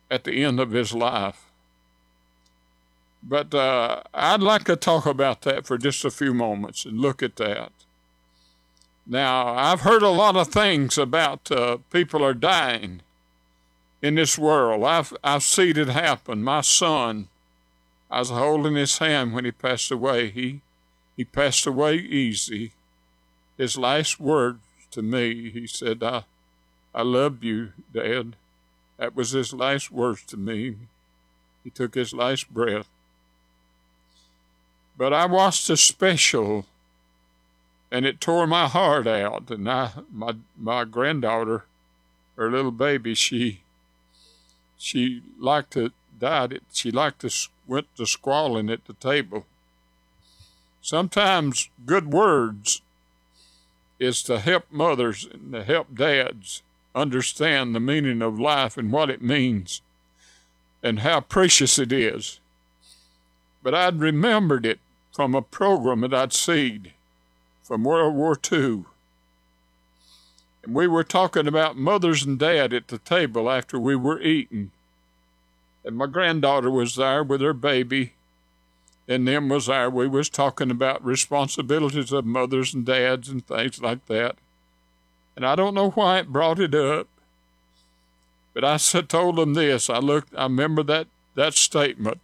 at 0.10 0.24
the 0.24 0.44
end 0.44 0.60
of 0.60 0.72
his 0.72 0.94
life. 0.94 1.46
But 3.28 3.54
uh, 3.56 4.04
I'd 4.14 4.42
like 4.42 4.66
to 4.66 4.76
talk 4.76 5.06
about 5.06 5.42
that 5.42 5.66
for 5.66 5.78
just 5.78 6.06
a 6.06 6.12
few 6.12 6.34
moments 6.34 6.86
and 6.86 7.00
look 7.00 7.24
at 7.24 7.38
that. 7.38 7.72
Now, 9.08 9.48
I've 9.48 9.82
heard 9.82 10.04
a 10.04 10.10
lot 10.10 10.36
of 10.36 10.50
things 10.50 10.98
about 10.98 11.52
uh, 11.52 11.78
people 11.92 12.24
are 12.24 12.34
dying 12.34 13.02
in 14.02 14.16
this 14.16 14.38
world. 14.38 14.84
I've, 14.84 15.14
I've 15.24 15.44
seen 15.44 15.78
it 15.78 15.90
happen. 15.90 16.44
My 16.44 16.62
son, 16.62 17.28
I 18.10 18.20
was 18.20 18.30
holding 18.30 18.76
his 18.76 18.98
hand 18.98 19.34
when 19.34 19.46
he 19.46 19.52
passed 19.52 19.92
away. 19.92 20.30
He, 20.30 20.62
he 21.18 21.24
passed 21.24 21.66
away 21.66 21.96
easy. 21.98 22.72
His 23.58 23.78
last 23.78 24.20
word 24.20 24.60
to 24.96 25.02
me, 25.02 25.50
he 25.50 25.68
said, 25.68 26.02
I, 26.02 26.24
I 26.94 27.04
love 27.04 27.44
you, 27.44 27.74
Dad. 27.94 28.36
That 28.98 29.16
was 29.16 29.32
his 29.32 29.54
last 29.54 29.92
words 29.92 30.24
to 30.28 30.38
me. 30.38 30.78
He 31.64 31.70
took 31.70 31.96
his 31.96 32.14
last 32.14 32.54
breath. 32.54 32.88
But 34.98 35.12
I 35.12 35.26
watched 35.26 35.70
a 35.70 35.76
special, 35.76 36.66
and 37.92 38.06
it 38.06 38.22
tore 38.22 38.48
my 38.48 38.68
heart 38.68 39.06
out. 39.06 39.52
And 39.52 39.70
I, 39.70 39.92
my 40.12 40.36
my 40.58 40.86
granddaughter, 40.86 41.66
her 42.38 42.50
little 42.50 42.72
baby, 42.72 43.14
she 43.16 43.60
she 44.78 45.22
liked 45.38 45.74
to 45.74 45.92
died. 46.18 46.54
It 46.54 46.64
she 46.72 46.90
liked 46.90 47.20
to 47.22 47.50
went 47.68 47.94
to 47.98 48.06
squalling 48.06 48.70
at 48.70 48.86
the 48.86 48.94
table. 48.94 49.46
Sometimes 50.82 51.70
good 51.86 52.14
words 52.14 52.82
is 54.00 54.24
to 54.24 54.40
help 54.40 54.66
mothers 54.72 55.28
and 55.32 55.54
to 55.54 55.64
help 55.64 55.96
dads 55.96 56.62
understand 56.94 57.74
the 57.76 57.80
meaning 57.80 58.22
of 58.22 58.40
life 58.40 58.78
and 58.78 58.92
what 58.92 59.10
it 59.10 59.22
means 59.22 59.82
and 60.84 61.00
how 61.00 61.20
precious 61.20 61.80
it 61.80 61.92
is. 61.92 62.40
But 63.64 63.74
I'd 63.74 64.00
remembered 64.00 64.66
it 64.66 64.80
from 65.12 65.34
a 65.34 65.42
program 65.42 66.02
that 66.02 66.14
I'd 66.14 66.34
seen 66.34 66.92
from 67.64 67.84
World 67.84 68.16
War 68.16 68.38
II. 68.52 68.86
And 70.64 70.74
we 70.74 70.88
were 70.88 71.04
talking 71.04 71.48
about 71.48 71.78
mothers 71.78 72.24
and 72.24 72.38
dad 72.38 72.74
at 72.74 72.88
the 72.88 72.98
table 72.98 73.50
after 73.50 73.80
we 73.80 73.96
were 73.96 74.22
eating. 74.22 74.72
And 75.84 75.96
my 75.96 76.08
granddaughter 76.08 76.70
was 76.70 76.96
there 76.96 77.24
with 77.24 77.42
her 77.42 77.54
baby, 77.54 78.14
and 79.08 79.28
them 79.28 79.50
was 79.50 79.68
there. 79.68 79.90
We 79.90 80.08
was 80.08 80.30
talking 80.30 80.72
about 80.72 81.06
responsibilities 81.06 82.12
of 82.12 82.26
mothers 82.26 82.74
and 82.74 82.86
dads 82.86 83.30
and 83.30 83.46
things 83.46 83.82
like 83.82 84.06
that. 84.08 84.38
And 85.36 85.46
I 85.46 85.56
don't 85.56 85.76
know 85.76 85.92
why 85.92 86.20
it 86.20 86.32
brought 86.32 86.60
it 86.60 86.74
up, 86.74 87.08
but 88.54 88.64
I 88.64 88.78
told 88.78 89.36
them 89.36 89.54
this. 89.54 89.90
I 89.90 90.00
looked. 90.00 90.34
I 90.36 90.44
remember 90.44 90.82
that 90.84 91.08
that 91.36 91.54
statement. 91.54 92.20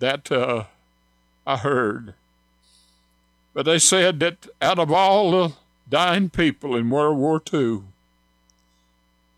That 0.00 0.32
uh, 0.32 0.64
I 1.46 1.58
heard. 1.58 2.14
But 3.54 3.66
they 3.66 3.78
said 3.78 4.18
that 4.20 4.48
out 4.60 4.78
of 4.78 4.90
all 4.90 5.30
the 5.30 5.52
dying 5.88 6.28
people 6.30 6.74
in 6.74 6.90
World 6.90 7.18
War 7.18 7.40
II, 7.52 7.82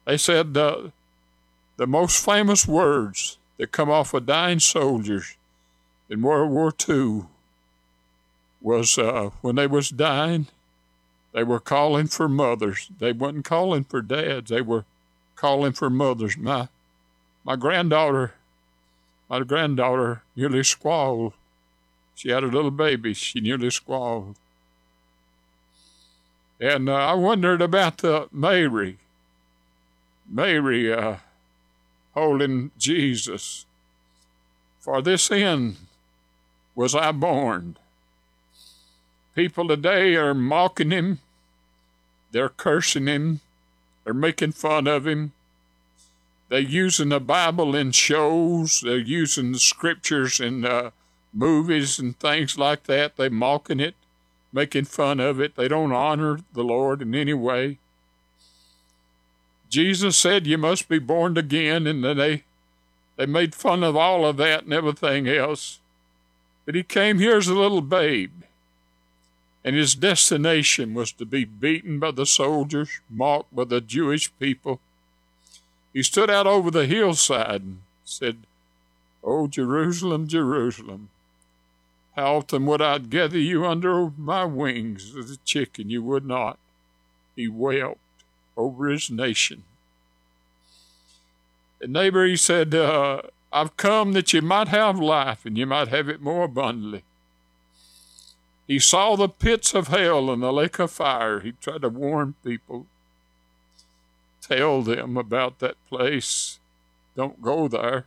they 0.07 0.16
said 0.16 0.57
uh, 0.57 0.88
the 1.77 1.87
most 1.87 2.25
famous 2.25 2.66
words 2.66 3.37
that 3.59 3.73
come 3.73 3.90
off 3.90 4.14
of 4.14 4.25
dying 4.25 4.61
soldiers 4.61 5.37
in 6.09 6.23
World 6.23 6.51
War 6.51 6.73
II 6.88 7.25
was 8.61 8.99
uh, 8.99 9.31
when 9.40 9.57
they 9.57 9.67
was 9.67 9.90
dying, 9.90 10.47
they 11.33 11.45
were 11.45 11.61
calling 11.61 12.07
for 12.07 12.29
mothers. 12.29 12.90
They 12.99 13.12
wasn't 13.12 13.45
calling 13.45 13.85
for 13.85 14.01
dads. 14.01 14.51
They 14.51 14.62
were 14.62 14.85
calling 15.37 15.73
for 15.73 15.90
mothers. 15.90 16.37
My 16.37 16.69
my 17.45 17.57
granddaughter, 17.57 18.35
my 19.29 19.40
granddaughter 19.40 20.23
nearly 20.37 20.62
squalled 20.62 21.35
she 22.14 22.31
had 22.31 22.45
a 22.45 22.49
little 22.49 22.71
baby. 22.71 23.14
She 23.14 23.40
nearly 23.40 23.71
squalled. 23.71 24.37
And 26.61 26.88
uh, 26.88 26.95
I 26.95 27.14
wondered 27.14 27.61
about 27.61 27.99
the 27.99 28.29
Mary. 28.33 28.99
Mary 30.29 30.93
uh, 30.93 31.17
holding 32.14 32.71
Jesus. 32.79 33.67
For 34.81 35.03
this 35.03 35.31
end 35.31 35.77
was 36.75 36.95
I 36.95 37.13
born. 37.13 37.77
People 39.35 39.69
today 39.69 40.15
are 40.17 40.35
mocking 40.35 40.91
him. 40.91 41.21
They're 42.33 42.49
cursing 42.49 43.07
him. 43.07 43.41
They're 44.05 44.15
making 44.15 44.53
fun 44.53 44.87
of 44.87 45.07
him. 45.07 45.33
They're 46.49 46.61
using 46.61 47.09
the 47.09 47.21
Bible 47.21 47.75
in 47.75 47.93
shows. 47.93 48.81
They're 48.81 48.99
using 48.99 49.53
the 49.53 49.59
scriptures 49.59 50.41
in 50.41 50.65
uh, 50.65 50.91
movies 51.33 51.99
and 51.99 52.19
things 52.19 52.59
like 52.59 52.85
that. 52.85 53.17
They're 53.17 53.31
mocking 53.31 53.81
it, 53.81 53.95
making 54.53 54.85
fun 54.85 55.21
of 55.21 55.41
it. 55.41 55.57
They 55.57 55.69
don't 55.69 55.93
honor 55.93 56.41
the 56.53 56.63
Lord 56.63 57.03
in 57.03 57.15
any 57.15 57.35
way. 57.35 57.79
Jesus 59.69 60.17
said 60.17 60.47
you 60.47 60.59
must 60.59 60.89
be 60.89 61.01
born 61.01 61.37
again, 61.37 61.87
and 61.87 62.05
then 62.05 62.17
they 62.17 62.45
they 63.17 63.27
made 63.27 63.55
fun 63.55 63.83
of 63.83 63.97
all 63.97 64.25
of 64.25 64.37
that 64.37 64.65
and 64.65 64.73
everything 64.73 65.27
else. 65.29 65.81
But 66.64 66.74
he 66.74 66.83
came 66.83 67.18
here 67.18 67.37
as 67.37 67.48
a 67.48 67.55
little 67.55 67.81
babe, 67.81 68.33
and 69.64 69.77
his 69.77 69.94
destination 69.94 70.94
was 70.94 71.12
to 71.12 71.24
be 71.24 71.44
beaten 71.44 71.98
by 71.98 72.11
the 72.11 72.27
soldiers, 72.27 73.00
mocked 73.11 73.55
by 73.55 73.64
the 73.64 73.81
Jewish 73.81 74.31
people. 74.38 74.81
He 75.92 76.03
stood 76.03 76.31
out 76.31 76.46
over 76.46 76.70
the 76.70 76.87
hillside 76.87 77.62
and 77.62 77.79
said, 78.05 78.38
Oh, 79.22 79.46
Jerusalem, 79.46 80.29
Jerusalem, 80.29 81.09
How 82.16 82.37
often 82.37 82.66
would 82.66 82.83
I 82.83 82.98
gather 82.98 83.38
you 83.38 83.64
under 83.64 84.11
my 84.18 84.44
wings 84.44 85.14
as 85.16 85.31
a 85.31 85.37
chicken? 85.38 85.90
You 85.90 86.03
would 86.03 86.24
not. 86.24 86.59
He 87.35 87.48
wept 87.48 87.98
over 88.57 88.88
his 88.88 89.11
nation. 89.11 89.64
And 91.81 91.92
neighbor, 91.92 92.24
he 92.27 92.37
said, 92.37 92.74
uh, 92.74 93.22
I've 93.55 93.77
come 93.77 94.14
that 94.14 94.33
you 94.33 94.43
might 94.43 94.67
have 94.67 94.99
life 94.99 95.47
and 95.47 95.57
you 95.57 95.64
might 95.64 95.87
have 95.87 96.09
it 96.09 96.21
more 96.21 96.43
abundantly. 96.43 97.05
He 98.67 98.81
saw 98.81 99.14
the 99.14 99.29
pits 99.29 99.75
of 99.75 99.88
hell 99.88 100.29
and 100.29 100.43
the 100.43 100.53
lake 100.53 100.81
of 100.81 100.90
fire. 100.90 101.38
He 101.38 101.53
tried 101.53 101.83
to 101.83 101.88
warn 101.88 102.35
people, 102.45 102.87
tell 104.43 104.83
them 104.83 105.17
about 105.17 105.61
that 105.61 105.77
place. 105.88 106.59
Don't 107.14 107.40
go 107.40 107.69
there. 107.69 108.07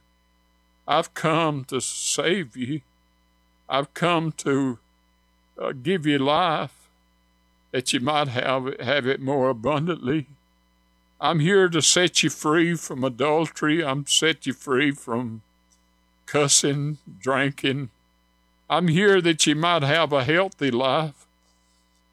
I've 0.85 1.13
come 1.13 1.63
to 1.65 1.79
save 1.79 2.57
you. 2.57 2.81
I've 3.69 3.93
come 3.93 4.33
to 4.33 4.79
uh, 5.57 5.71
give 5.71 6.05
you 6.05 6.19
life 6.19 6.89
that 7.71 7.93
you 7.93 8.01
might 8.01 8.27
have 8.27 8.67
it, 8.67 8.81
have 8.81 9.07
it 9.07 9.21
more 9.21 9.49
abundantly. 9.49 10.27
I'm 11.19 11.39
here 11.39 11.67
to 11.69 11.81
set 11.81 12.21
you 12.21 12.29
free 12.29 12.75
from 12.75 13.03
adultery. 13.03 13.83
I'm 13.83 14.05
set 14.05 14.45
you 14.45 14.53
free 14.53 14.91
from 14.91 15.41
cussing, 16.27 16.99
drinking. 17.19 17.89
I'm 18.69 18.87
here 18.87 19.19
that 19.21 19.47
you 19.47 19.55
might 19.55 19.81
have 19.81 20.13
a 20.13 20.23
healthy 20.23 20.69
life, 20.69 21.25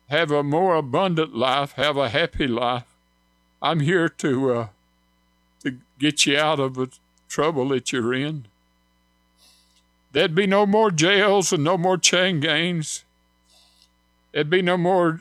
have 0.08 0.30
a 0.30 0.42
more 0.42 0.76
abundant 0.76 1.36
life, 1.36 1.72
have 1.72 1.98
a 1.98 2.08
happy 2.08 2.46
life. 2.46 2.86
I'm 3.60 3.80
here 3.80 4.08
to 4.08 4.52
uh, 4.52 4.68
to 5.62 5.78
get 5.98 6.24
you 6.24 6.38
out 6.38 6.60
of 6.60 6.74
the 6.74 6.90
trouble 7.28 7.68
that 7.68 7.92
you're 7.92 8.14
in. 8.14 8.46
There'd 10.12 10.34
be 10.34 10.46
no 10.46 10.64
more 10.64 10.90
jails 10.90 11.52
and 11.52 11.64
no 11.64 11.76
more 11.76 11.98
chain 11.98 12.40
gangs. 12.40 13.04
There'd 14.32 14.48
be 14.48 14.62
no 14.62 14.76
more 14.78 15.20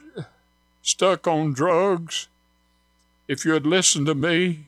stuck 0.81 1.27
on 1.27 1.53
drugs 1.53 2.27
if 3.27 3.45
you 3.45 3.53
had 3.53 3.65
listened 3.65 4.07
to 4.07 4.15
me, 4.15 4.65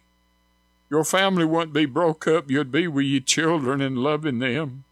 your 0.89 1.03
family 1.03 1.45
wouldn't 1.45 1.73
be 1.73 1.85
broke 1.85 2.27
up. 2.27 2.49
You'd 2.49 2.71
be 2.71 2.87
with 2.87 3.05
your 3.05 3.21
children 3.21 3.81
and 3.81 3.97
loving 3.97 4.39
them. 4.39 4.83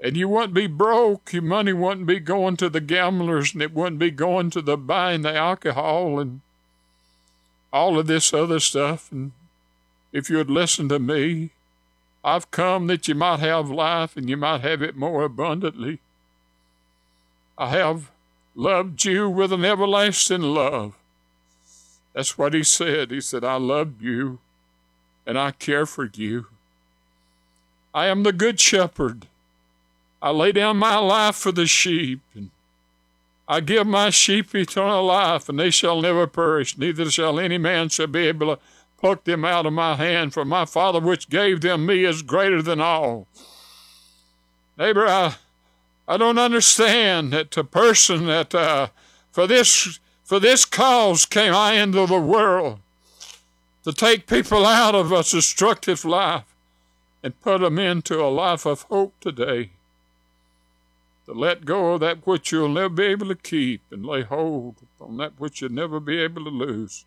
And 0.00 0.16
you 0.16 0.28
wouldn't 0.28 0.54
be 0.54 0.66
broke. 0.66 1.32
Your 1.32 1.42
money 1.42 1.72
wouldn't 1.72 2.06
be 2.06 2.20
going 2.20 2.56
to 2.58 2.68
the 2.68 2.80
gamblers 2.80 3.54
and 3.54 3.62
it 3.62 3.72
wouldn't 3.72 3.98
be 3.98 4.10
going 4.10 4.50
to 4.50 4.60
the 4.60 4.76
buying 4.76 5.22
the 5.22 5.34
alcohol 5.34 6.18
and 6.18 6.40
all 7.72 7.98
of 7.98 8.06
this 8.06 8.34
other 8.34 8.60
stuff. 8.60 9.10
And 9.10 9.32
if 10.12 10.28
you 10.28 10.38
had 10.38 10.50
listened 10.50 10.90
to 10.90 10.98
me, 10.98 11.50
I've 12.24 12.50
come 12.50 12.88
that 12.88 13.06
you 13.06 13.14
might 13.14 13.40
have 13.40 13.70
life 13.70 14.16
and 14.16 14.28
you 14.28 14.36
might 14.36 14.62
have 14.62 14.82
it 14.82 14.96
more 14.96 15.22
abundantly. 15.22 16.00
I 17.56 17.70
have 17.70 18.10
loved 18.54 19.04
you 19.04 19.30
with 19.30 19.52
an 19.52 19.64
everlasting 19.64 20.42
love. 20.42 20.94
That's 22.16 22.38
what 22.38 22.54
he 22.54 22.62
said. 22.62 23.10
He 23.10 23.20
said, 23.20 23.44
I 23.44 23.56
love 23.56 24.00
you 24.00 24.38
and 25.26 25.38
I 25.38 25.50
care 25.50 25.84
for 25.84 26.08
you. 26.14 26.46
I 27.92 28.06
am 28.06 28.22
the 28.22 28.32
good 28.32 28.58
shepherd. 28.58 29.26
I 30.22 30.30
lay 30.30 30.52
down 30.52 30.78
my 30.78 30.96
life 30.96 31.36
for 31.36 31.52
the 31.52 31.66
sheep, 31.66 32.20
and 32.34 32.50
I 33.46 33.60
give 33.60 33.86
my 33.86 34.08
sheep 34.08 34.54
eternal 34.54 35.04
life, 35.04 35.50
and 35.50 35.58
they 35.58 35.70
shall 35.70 36.00
never 36.00 36.26
perish, 36.26 36.78
neither 36.78 37.10
shall 37.10 37.38
any 37.38 37.58
man 37.58 37.90
shall 37.90 38.06
be 38.06 38.26
able 38.26 38.56
to 38.56 38.62
pluck 38.98 39.24
them 39.24 39.44
out 39.44 39.66
of 39.66 39.74
my 39.74 39.94
hand, 39.94 40.32
for 40.32 40.44
my 40.46 40.64
Father 40.64 41.00
which 41.00 41.28
gave 41.28 41.60
them 41.60 41.84
me 41.84 42.04
is 42.04 42.22
greater 42.22 42.62
than 42.62 42.80
all. 42.80 43.26
Neighbor, 44.78 45.06
I, 45.06 45.36
I 46.08 46.16
don't 46.16 46.38
understand 46.38 47.34
that 47.34 47.54
a 47.58 47.64
person 47.64 48.26
that 48.26 48.54
uh, 48.54 48.88
for 49.30 49.46
this 49.46 50.00
for 50.26 50.40
this 50.40 50.64
cause 50.64 51.24
came 51.24 51.54
I 51.54 51.74
into 51.74 52.04
the 52.04 52.20
world 52.20 52.80
to 53.84 53.92
take 53.92 54.26
people 54.26 54.66
out 54.66 54.96
of 54.96 55.12
a 55.12 55.22
destructive 55.22 56.04
life 56.04 56.52
and 57.22 57.40
put 57.40 57.60
them 57.60 57.78
into 57.78 58.20
a 58.20 58.26
life 58.26 58.66
of 58.66 58.82
hope 58.82 59.14
today. 59.20 59.70
To 61.26 61.32
let 61.32 61.64
go 61.64 61.94
of 61.94 62.00
that 62.00 62.26
which 62.26 62.50
you'll 62.50 62.68
never 62.68 62.88
be 62.88 63.04
able 63.04 63.28
to 63.28 63.36
keep 63.36 63.82
and 63.92 64.04
lay 64.04 64.22
hold 64.22 64.74
on 65.00 65.16
that 65.18 65.38
which 65.38 65.60
you'll 65.60 65.70
never 65.70 66.00
be 66.00 66.18
able 66.18 66.42
to 66.42 66.50
lose. 66.50 67.04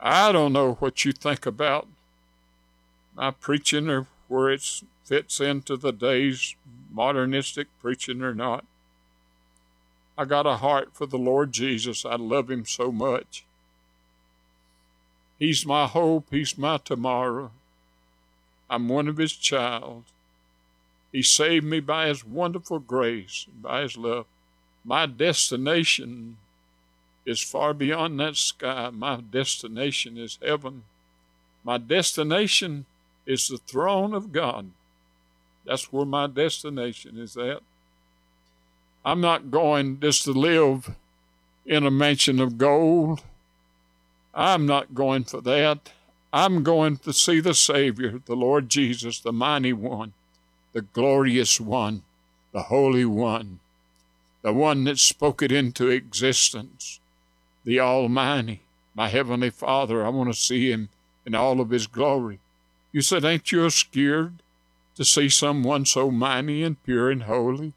I 0.00 0.32
don't 0.32 0.54
know 0.54 0.74
what 0.74 1.04
you 1.04 1.12
think 1.12 1.44
about 1.44 1.86
my 3.14 3.30
preaching 3.30 3.90
or 3.90 4.06
where 4.28 4.50
it 4.50 4.82
fits 5.04 5.40
into 5.40 5.76
the 5.76 5.92
day's 5.92 6.54
modernistic 6.90 7.68
preaching 7.80 8.22
or 8.22 8.34
not. 8.34 8.64
I 10.18 10.24
got 10.24 10.46
a 10.46 10.56
heart 10.56 10.90
for 10.94 11.06
the 11.06 11.18
Lord 11.18 11.52
Jesus. 11.52 12.04
I 12.04 12.16
love 12.16 12.50
him 12.50 12.64
so 12.64 12.90
much. 12.90 13.44
He's 15.38 15.66
my 15.66 15.86
hope. 15.86 16.26
He's 16.30 16.56
my 16.56 16.78
tomorrow. 16.78 17.50
I'm 18.70 18.88
one 18.88 19.08
of 19.08 19.18
his 19.18 19.32
child. 19.32 20.04
He 21.12 21.22
saved 21.22 21.64
me 21.64 21.80
by 21.80 22.08
his 22.08 22.24
wonderful 22.24 22.78
grace, 22.78 23.46
by 23.62 23.82
his 23.82 23.96
love. 23.96 24.26
My 24.84 25.06
destination 25.06 26.36
is 27.24 27.42
far 27.42 27.74
beyond 27.74 28.18
that 28.20 28.36
sky. 28.36 28.90
My 28.90 29.16
destination 29.20 30.16
is 30.16 30.38
heaven. 30.42 30.84
My 31.64 31.78
destination 31.78 32.86
is 33.26 33.48
the 33.48 33.58
throne 33.58 34.14
of 34.14 34.32
God. 34.32 34.70
That's 35.64 35.92
where 35.92 36.06
my 36.06 36.28
destination 36.28 37.18
is 37.18 37.36
at. 37.36 37.62
I'm 39.06 39.20
not 39.20 39.52
going 39.52 40.00
just 40.00 40.24
to 40.24 40.32
live 40.32 40.90
in 41.64 41.86
a 41.86 41.92
mansion 41.92 42.40
of 42.40 42.58
gold. 42.58 43.22
I'm 44.34 44.66
not 44.66 44.96
going 44.96 45.22
for 45.22 45.40
that. 45.42 45.92
I'm 46.32 46.64
going 46.64 46.96
to 46.98 47.12
see 47.12 47.38
the 47.38 47.54
Savior, 47.54 48.20
the 48.26 48.34
Lord 48.34 48.68
Jesus, 48.68 49.20
the 49.20 49.32
mighty 49.32 49.72
one, 49.72 50.12
the 50.72 50.82
glorious 50.82 51.60
one, 51.60 52.02
the 52.50 52.62
holy 52.62 53.04
one, 53.04 53.60
the 54.42 54.52
one 54.52 54.82
that 54.84 54.98
spoke 54.98 55.40
it 55.40 55.52
into 55.52 55.88
existence, 55.88 56.98
the 57.64 57.78
Almighty, 57.78 58.62
my 58.92 59.06
Heavenly 59.06 59.50
Father. 59.50 60.04
I 60.04 60.08
want 60.08 60.34
to 60.34 60.38
see 60.38 60.72
Him 60.72 60.88
in 61.24 61.36
all 61.36 61.60
of 61.60 61.70
His 61.70 61.86
glory. 61.86 62.40
You 62.90 63.02
said, 63.02 63.24
Ain't 63.24 63.52
you 63.52 63.70
scared 63.70 64.34
to 64.96 65.04
see 65.04 65.28
someone 65.28 65.86
so 65.86 66.10
mighty 66.10 66.64
and 66.64 66.82
pure 66.82 67.08
and 67.08 67.22
holy? 67.22 67.72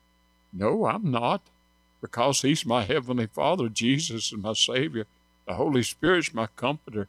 No, 0.51 0.85
I'm 0.85 1.11
not, 1.11 1.41
because 2.01 2.41
He's 2.41 2.65
my 2.65 2.83
Heavenly 2.83 3.27
Father. 3.27 3.69
Jesus 3.69 4.31
is 4.31 4.37
my 4.37 4.53
Savior. 4.53 5.05
The 5.47 5.55
Holy 5.55 5.83
Spirit's 5.83 6.33
my 6.33 6.47
Comforter. 6.55 7.07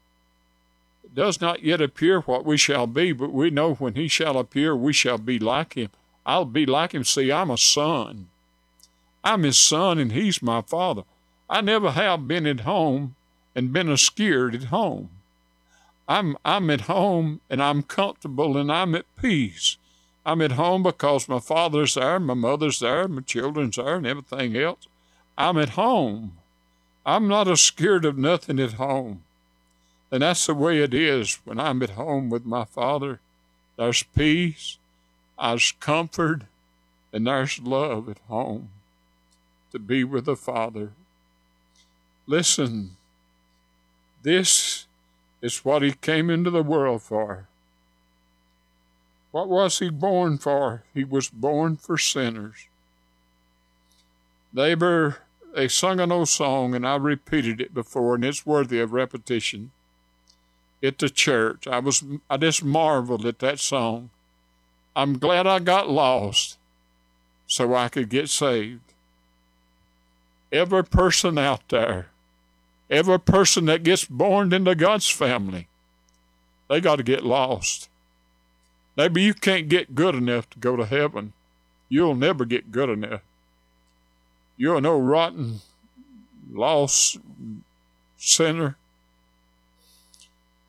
It 1.05 1.15
does 1.15 1.41
not 1.41 1.63
yet 1.63 1.81
appear 1.81 2.21
what 2.21 2.45
we 2.45 2.57
shall 2.57 2.87
be, 2.87 3.13
but 3.13 3.33
we 3.33 3.51
know 3.51 3.75
when 3.75 3.95
He 3.95 4.09
shall 4.09 4.39
appear, 4.39 4.77
we 4.77 4.93
shall 4.93 5.19
be 5.19 5.39
like 5.39 5.75
Him. 5.75 5.91
I'll 6.27 6.45
be 6.45 6.67
like 6.67 6.93
Him. 6.93 7.05
See, 7.05 7.33
I'm 7.33 7.51
a 7.51 7.59
son. 7.59 8.29
I'm 9.25 9.43
His 9.43 9.59
son, 9.59 9.99
and 9.99 10.13
He's 10.13 10.43
my 10.43 10.61
Father. 10.63 11.03
I 11.49 11.61
never 11.61 11.91
have 11.93 12.29
been 12.29 12.47
at 12.47 12.61
home 12.61 13.17
and 13.55 13.73
been 13.73 13.91
a 13.91 13.97
scared 13.97 14.55
at 14.55 14.65
home. 14.65 15.11
I'm 16.09 16.37
I'm 16.45 16.71
at 16.71 16.83
home 16.83 17.41
and 17.49 17.63
I'm 17.63 17.83
comfortable 17.85 18.57
and 18.57 18.71
I'm 18.71 18.95
at 18.95 19.05
peace. 19.21 19.77
I'm 20.25 20.43
at 20.43 20.53
home 20.53 20.83
because 20.83 21.29
my 21.29 21.39
father's 21.41 21.95
there, 21.95 22.21
my 22.21 22.35
mother's 22.35 22.81
there, 22.81 23.09
my 23.09 23.23
children's 23.23 23.77
there, 23.77 23.97
and 23.97 24.07
everything 24.07 24.57
else. 24.57 24.87
I'm 25.39 25.57
at 25.59 25.71
home. 25.71 26.33
I'm 27.07 27.27
not 27.27 27.49
a 27.49 27.57
scared 27.57 28.05
of 28.05 28.19
nothing 28.19 28.61
at 28.61 28.75
home. 28.75 29.23
And 30.13 30.23
that's 30.23 30.47
the 30.47 30.55
way 30.55 30.81
it 30.81 30.93
is 30.93 31.39
when 31.45 31.59
I'm 31.59 31.83
at 31.83 31.91
home 31.91 32.29
with 32.29 32.45
my 32.45 32.65
father. 32.65 33.21
There's 33.77 34.03
peace, 34.03 34.77
there's 35.41 35.73
comfort, 35.81 36.43
and 37.13 37.27
there's 37.27 37.59
love 37.59 38.09
at 38.09 38.19
home 38.29 38.69
to 39.73 39.79
be 39.79 40.05
with 40.05 40.25
the 40.25 40.37
Father. 40.37 40.91
Listen, 42.27 42.97
this 44.23 44.87
is 45.41 45.65
what 45.65 45.83
He 45.83 45.93
came 45.93 46.31
into 46.31 46.51
the 46.51 46.63
world 46.63 47.03
for. 47.03 47.47
What 49.31 49.49
was 49.49 49.79
he 49.79 49.91
born 49.91 50.39
for? 50.39 50.83
He 50.93 51.05
was 51.05 51.29
born 51.29 51.77
for 51.77 51.97
sinners. 51.97 52.67
Were 54.53 55.19
they 55.55 55.69
sung 55.69 56.01
an 56.01 56.13
old 56.13 56.29
song, 56.29 56.75
and 56.75 56.87
I 56.87 56.97
repeated 56.97 57.61
it 57.61 57.75
before, 57.75 58.15
and 58.15 58.25
it's 58.25 58.47
worthy 58.47 58.81
of 58.81 58.93
repetition. 58.93 59.73
At 60.83 60.99
the 60.99 61.11
church, 61.11 61.67
I 61.67 61.79
was 61.79 62.03
I 62.29 62.37
just 62.37 62.65
marveled 62.65 63.27
at 63.27 63.41
that 63.41 63.61
song. 63.61 64.11
I'm 64.97 65.19
glad 65.19 65.47
I 65.47 65.59
got 65.59 65.91
lost, 65.91 66.57
so 67.47 67.75
I 67.75 67.89
could 67.89 68.09
get 68.09 68.29
saved. 68.29 68.81
Every 70.51 70.85
person 70.85 71.37
out 71.37 71.69
there, 71.69 72.09
every 72.89 73.21
person 73.21 73.67
that 73.67 73.83
gets 73.83 74.05
born 74.05 74.53
into 74.53 74.75
God's 74.75 75.09
family, 75.09 75.69
they 76.69 76.81
got 76.81 76.97
to 76.97 77.03
get 77.03 77.25
lost. 77.25 77.90
Maybe 79.01 79.23
you 79.23 79.33
can't 79.33 79.71
get 79.71 79.95
good 79.95 80.15
enough 80.15 80.51
to 80.51 80.59
go 80.59 80.77
to 80.77 80.85
heaven. 80.85 81.33
You'll 81.89 82.15
never 82.15 82.45
get 82.45 82.71
good 82.71 82.91
enough. 82.91 83.23
You're 84.59 84.79
no 84.83 85.01
rotten, 85.01 85.61
lost 86.53 87.17
sinner. 88.19 88.77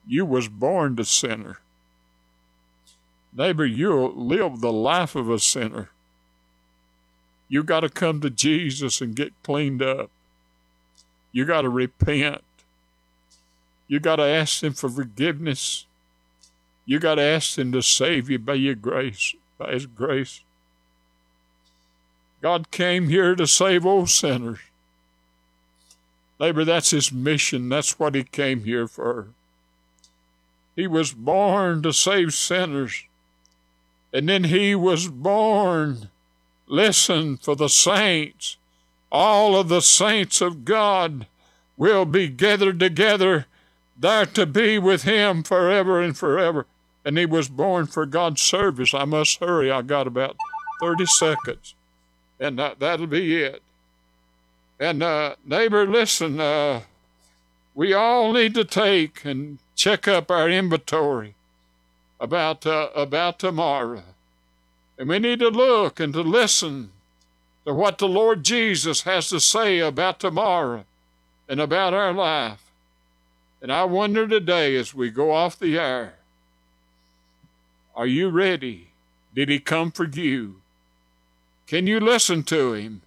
You 0.08 0.26
was 0.26 0.48
born 0.48 0.96
to 0.96 1.04
sinner. 1.04 1.58
Neighbor, 3.36 3.65
you'll 3.65 4.13
live 4.15 4.62
the 4.62 4.72
life 4.72 5.13
of 5.13 5.30
a 5.30 5.38
sinner. 5.38 5.89
You 7.50 7.65
got 7.65 7.82
to 7.82 7.89
come 7.89 8.22
to 8.22 8.30
Jesus 8.30 9.02
and 9.02 9.13
get 9.13 9.34
cleaned 9.44 9.82
up. 9.82 10.10
You 11.34 11.44
got 11.44 11.63
to 11.63 11.70
repent. 11.70 12.46
You 13.89 14.00
got 14.00 14.15
to 14.15 14.24
ask 14.24 14.63
Him 14.63 14.72
for 14.72 14.88
forgiveness. 14.88 15.86
You 16.86 17.00
got 17.00 17.15
to 17.15 17.22
ask 17.22 17.58
Him 17.58 17.72
to 17.72 17.82
save 17.82 18.30
you 18.30 18.39
by 18.39 18.56
your 18.56 18.76
grace, 18.76 19.36
by 19.58 19.74
His 19.74 19.86
grace. 19.86 20.41
God 22.41 22.72
came 22.72 23.08
here 23.08 23.36
to 23.36 23.46
save 23.46 23.86
all 23.86 24.08
sinners. 24.08 24.60
Neighbor, 26.39 26.65
that's 26.65 26.91
His 26.91 27.12
mission. 27.12 27.70
That's 27.70 28.00
what 28.00 28.15
He 28.15 28.24
came 28.24 28.63
here 28.63 28.88
for. 28.88 29.28
He 30.76 30.88
was 30.88 31.13
born 31.13 31.84
to 31.84 31.94
save 31.94 32.34
sinners. 32.34 33.04
And 34.12 34.28
then 34.28 34.46
He 34.46 34.74
was 34.74 35.08
born, 35.08 36.10
listen, 36.67 37.38
for 37.38 37.56
the 37.56 37.70
saints. 37.70 38.58
All 39.12 39.56
of 39.56 39.70
the 39.70 39.82
saints 39.82 40.41
of 40.41 40.65
God 40.65 41.28
will 41.78 42.06
be 42.06 42.28
gathered 42.28 42.80
together 42.80 43.46
there 44.02 44.26
to 44.26 44.46
be 44.46 44.80
with 44.80 45.04
him 45.04 45.44
forever 45.44 46.02
and 46.02 46.17
forever. 46.17 46.65
And 47.04 47.18
he 47.18 47.26
was 47.26 47.50
born 47.50 47.88
for 47.88 48.06
God's 48.06 48.42
service. 48.42 48.94
I 48.94 49.06
must 49.06 49.40
hurry. 49.40 49.72
I 49.72 49.82
got 49.82 50.08
about 50.08 50.38
30 50.82 51.06
seconds. 51.06 51.74
And 52.40 52.60
that, 52.60 52.80
that'll 52.80 53.08
be 53.08 53.42
it. 53.42 53.62
And 54.80 55.04
uh, 55.04 55.36
neighbor, 55.46 55.86
listen, 55.86 56.40
uh, 56.40 56.82
we 57.76 57.94
all 57.94 58.34
need 58.34 58.54
to 58.56 58.66
take 58.66 59.24
and 59.26 59.60
check 59.76 60.08
up 60.08 60.30
our 60.30 60.50
inventory 60.50 61.36
about, 62.20 62.66
uh, 62.66 62.90
about 62.96 63.40
tomorrow. 63.40 64.04
And 64.98 65.10
we 65.10 65.20
need 65.20 65.40
to 65.40 65.50
look 65.50 66.00
and 66.00 66.14
to 66.14 66.22
listen 66.22 66.92
to 67.66 67.74
what 67.74 67.98
the 67.98 68.08
Lord 68.08 68.44
Jesus 68.44 69.02
has 69.02 69.30
to 69.30 69.40
say 69.40 69.80
about 69.80 70.20
tomorrow 70.20 70.86
and 71.48 71.60
about 71.60 71.94
our 71.94 72.14
life. 72.14 72.64
And 73.62 73.72
I 73.72 73.84
wonder 73.84 74.28
today 74.28 74.76
as 74.76 74.94
we 74.94 75.10
go 75.10 75.32
off 75.32 75.60
the 75.60 75.78
air, 75.78 76.16
are 78.02 78.08
you 78.08 78.30
ready? 78.30 78.88
Did 79.36 79.50
he 79.50 79.60
come 79.60 79.92
for 79.92 80.08
you? 80.08 80.56
Can 81.68 81.86
you 81.86 82.00
listen 82.00 82.42
to 82.46 82.74
him? 82.74 83.04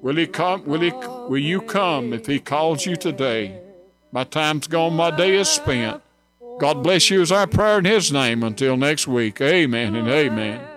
Will 0.00 0.14
he 0.14 0.28
come? 0.28 0.64
Will 0.66 0.82
he? 0.82 0.92
Will 0.92 1.36
you 1.38 1.60
come 1.60 2.12
if 2.12 2.26
he 2.26 2.38
calls 2.38 2.86
you 2.86 2.94
today? 2.94 3.60
My 4.12 4.22
time's 4.22 4.68
gone. 4.68 4.94
My 4.94 5.10
day 5.10 5.34
is 5.34 5.48
spent. 5.48 6.00
God 6.60 6.84
bless 6.84 7.10
you 7.10 7.22
is 7.22 7.32
our 7.32 7.48
prayer 7.48 7.80
in 7.80 7.86
his 7.86 8.12
name 8.12 8.44
until 8.44 8.76
next 8.76 9.08
week. 9.08 9.40
Amen 9.40 9.96
and 9.96 10.06
amen. 10.06 10.69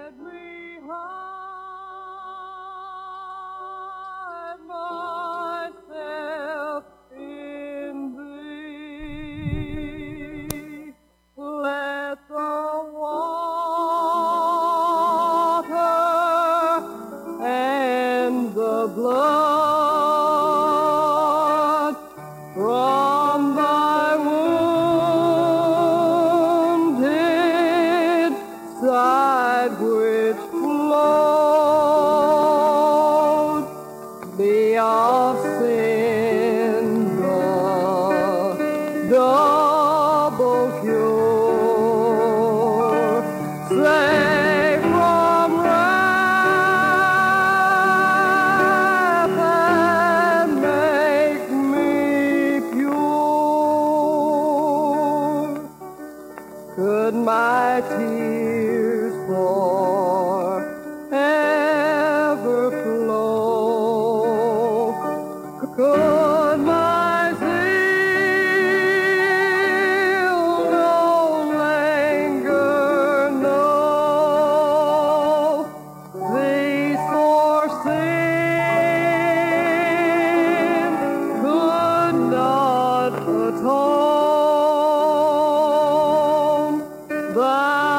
Love. 30.53 31.62
But 87.33 87.92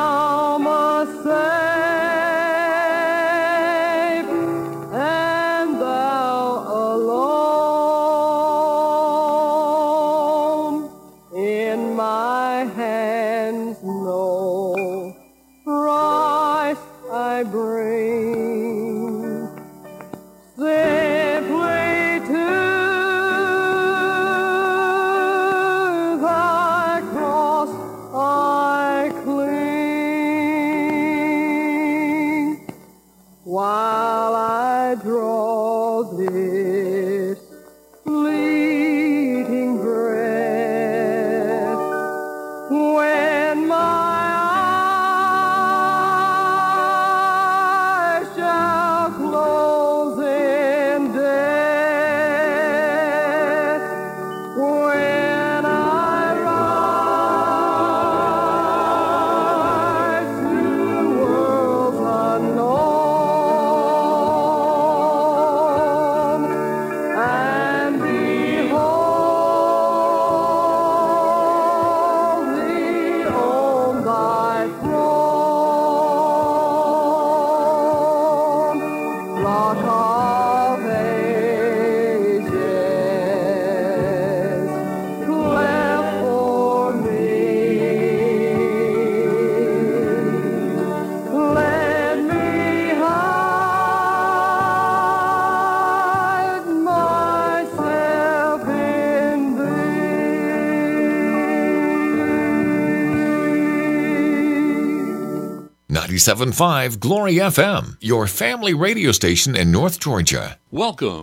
97.5 106.15 107.01
Glory 107.01 107.35
FM, 107.35 107.97
your 108.01 108.29
family 108.29 108.73
radio 108.73 109.11
station 109.11 109.57
in 109.57 109.73
North 109.73 109.99
Georgia. 109.99 110.59
Welcome 110.71 111.23